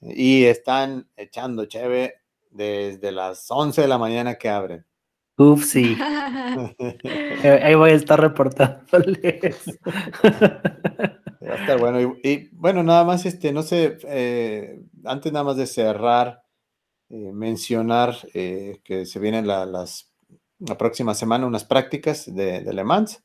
[0.00, 2.14] Y están echando cheve
[2.50, 4.86] desde las 11 de la mañana que abren.
[5.36, 5.96] Uf, sí.
[7.42, 9.78] Eh, ahí voy a estar reportándoles.
[10.22, 12.16] Va a estar bueno.
[12.22, 16.42] Y, bueno, nada más, este, no sé, eh, antes nada más de cerrar,
[17.08, 20.09] mencionar que se vienen las
[20.60, 23.22] la próxima semana unas prácticas de, de Le Mans,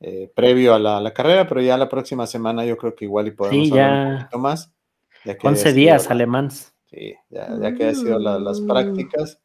[0.00, 3.30] eh, previo a la, carrera, pero ya la próxima semana yo creo que igual y
[3.30, 4.72] podemos hablar un poquito más.
[5.24, 6.74] Ya 11 días Mans.
[6.90, 8.66] Sí, ya, que ha sido las mm.
[8.66, 9.40] prácticas,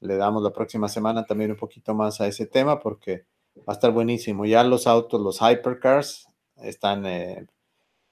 [0.00, 3.26] le damos la próxima semana también un poquito más a ese tema porque
[3.58, 4.44] va a estar buenísimo.
[4.44, 7.46] Ya los autos, los hypercars, están eh,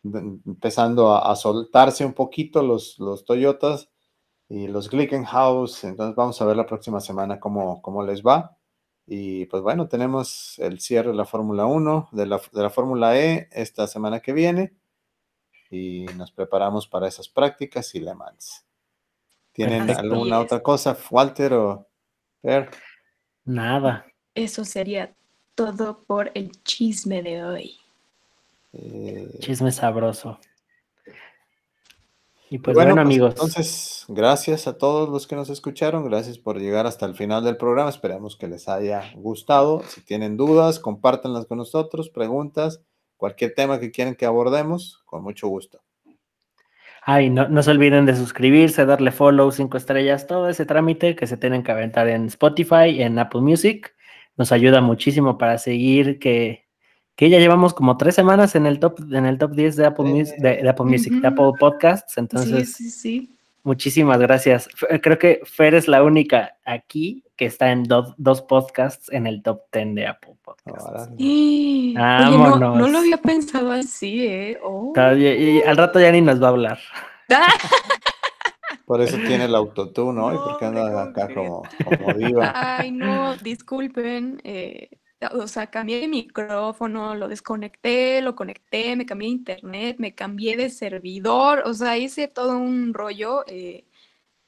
[0.02, 3.91] empezando a, soltarse un poquito los, los Toyotas
[4.52, 5.82] y los Glickenhaus.
[5.82, 8.58] Entonces vamos a ver la próxima semana cómo, cómo les va.
[9.06, 13.18] Y pues bueno, tenemos el cierre de la Fórmula 1, de la, de la Fórmula
[13.18, 14.74] E esta semana que viene.
[15.70, 18.66] Y nos preparamos para esas prácticas y Le Mans.
[19.52, 21.86] ¿Tienen alguna otra cosa, Walter o
[22.42, 22.70] Per?
[23.46, 24.04] Nada.
[24.34, 25.14] Eso sería
[25.54, 27.76] todo por el chisme de hoy.
[28.74, 30.38] Eh, chisme sabroso.
[32.52, 33.30] Y pues bueno, pues, amigos.
[33.30, 37.56] Entonces, gracias a todos los que nos escucharon, gracias por llegar hasta el final del
[37.56, 39.82] programa, esperamos que les haya gustado.
[39.88, 42.82] Si tienen dudas, compártanlas con nosotros, preguntas,
[43.16, 45.80] cualquier tema que quieran que abordemos, con mucho gusto.
[47.00, 51.26] Ay, no, no se olviden de suscribirse, darle follow, cinco estrellas, todo ese trámite que
[51.26, 53.94] se tienen que aventar en Spotify, en Apple Music.
[54.36, 56.61] Nos ayuda muchísimo para seguir que
[57.16, 60.06] que ya llevamos como tres semanas en el top, en el top 10 de Apple,
[60.06, 62.16] Music, de, Apple Music, de Apple Podcasts.
[62.18, 63.36] Entonces, sí, sí, sí.
[63.62, 64.68] muchísimas gracias.
[65.02, 69.62] Creo que Fer es la única aquí que está en dos podcasts en el top
[69.72, 71.10] 10 de Apple Podcasts.
[71.18, 74.58] no, lo había pensado así, ¿eh?
[74.62, 74.92] Oh.
[75.16, 76.78] Y, al rato ya ni nos va a hablar.
[78.86, 80.34] Por eso tiene el autotune, ¿no?
[80.34, 82.52] ¿Y porque anda acá como, como diva?
[82.54, 84.40] Ay, no, disculpen.
[84.44, 84.90] Eh,
[85.28, 90.56] o sea, cambié de micrófono, lo desconecté, lo conecté, me cambié de internet, me cambié
[90.56, 93.44] de servidor, o sea, hice todo un rollo.
[93.46, 93.84] Eh,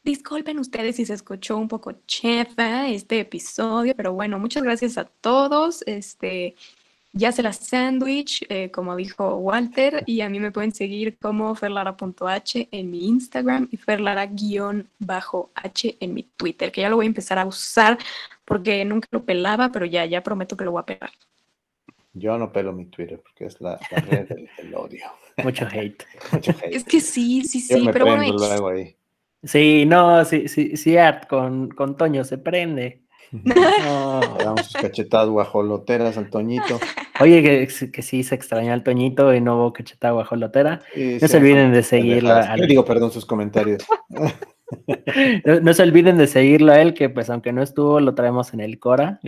[0.04, 5.04] disculpen ustedes si se escuchó un poco chefa este episodio, pero bueno, muchas gracias a
[5.04, 5.82] todos.
[5.86, 6.56] Este,
[7.14, 11.54] ya se la sándwich, eh, como dijo Walter, y a mí me pueden seguir como
[11.54, 14.36] ferlara.h en mi Instagram y ferlara-h
[16.00, 17.98] en mi Twitter, que ya lo voy a empezar a usar
[18.44, 21.10] porque nunca lo pelaba, pero ya, ya prometo que lo voy a pegar.
[22.12, 25.06] Yo no pelo mi Twitter porque es la, red del, odio.
[25.42, 26.04] Mucho hate.
[26.32, 26.76] Mucho hate.
[26.76, 28.36] Es que sí, sí, sí, pero bueno.
[29.44, 33.04] Sí, no, sí, sí, sí, Art, con, con Toño se prende.
[33.44, 36.78] No, damos sus cachetadas guajoloteras al Toñito.
[37.20, 40.80] Oye, que, que, sí se extraña al Toñito y no hubo cachetada guajolotera.
[40.96, 42.34] no se olviden de seguirlo.
[42.66, 43.84] digo, perdón, sus comentarios.
[45.62, 48.60] no, se olviden de seguirlo a él, que pues aunque no estuvo, lo traemos en
[48.60, 49.20] el Cora.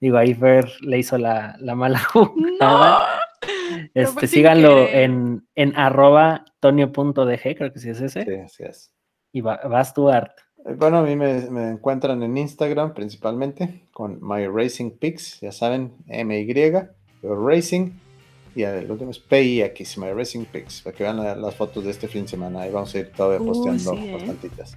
[0.00, 3.06] Digo, ahí Fer le hizo la, mala jugada.
[3.94, 8.24] Este, síganlo en, en arroba tonio.dg, creo que sí es ese.
[8.24, 8.92] Sí, así es.
[9.32, 10.32] Y vas tú, Art.
[10.64, 15.92] Eh, bueno, a mí me, encuentran en Instagram principalmente con My Racing Pics, ya saben,
[16.06, 16.46] MY,
[17.28, 17.90] Racing,
[18.54, 22.06] y el último es PIX, My Racing Pics, para que vean las fotos de este
[22.06, 22.62] fin de semana.
[22.62, 24.12] Ahí vamos a ir todavía posteando ¿eh?
[24.12, 24.74] bastantitas.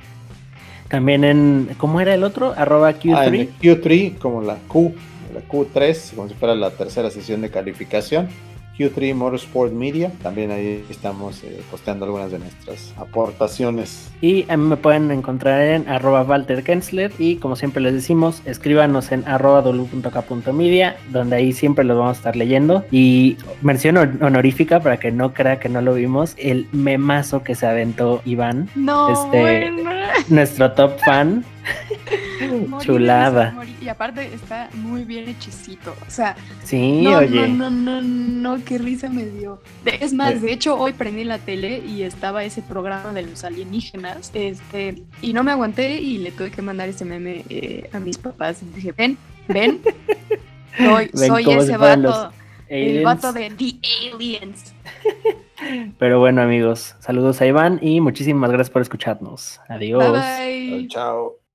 [0.89, 2.54] También en, ¿cómo era el otro?
[2.56, 3.14] Arroba Q3.
[3.16, 4.93] Ah, Q3, como la Q,
[5.34, 8.30] la Q3, como si fuera la tercera sesión de calificación.
[8.78, 10.12] Q3 Motorsport Media.
[10.22, 14.10] También ahí estamos eh, posteando algunas de nuestras aportaciones.
[14.22, 18.42] Y a mí me pueden encontrar en arroba Walter Kensler y como siempre les decimos,
[18.46, 22.86] escríbanos en arroba w.k.media, donde ahí siempre los vamos a estar leyendo.
[22.92, 27.66] Y mención honorífica para que no crea que no lo vimos, el memazo que se
[27.66, 28.70] aventó Iván.
[28.76, 29.72] No, este,
[30.30, 31.44] nuestro top fan.
[32.82, 33.55] Chulada.
[33.82, 35.95] Y aparte está muy bien hechicito.
[36.07, 37.47] O sea, sí, no, oye.
[37.47, 39.61] No, no, no, no, qué risa me dio.
[39.86, 44.32] Es más, de hecho, hoy prendí la tele y estaba ese programa de los alienígenas.
[44.34, 48.18] Este, y no me aguanté y le tuve que mandar ese meme eh, a mis
[48.18, 48.61] papás.
[48.61, 49.82] Y dije, ven, ven.
[50.78, 52.32] Soy, soy ese vato.
[52.68, 53.80] El vato de The
[54.13, 54.74] Aliens.
[55.97, 59.59] Pero bueno, amigos, saludos a Iván y muchísimas gracias por escucharnos.
[59.68, 60.13] Adiós.
[60.13, 61.47] Bye, Chao.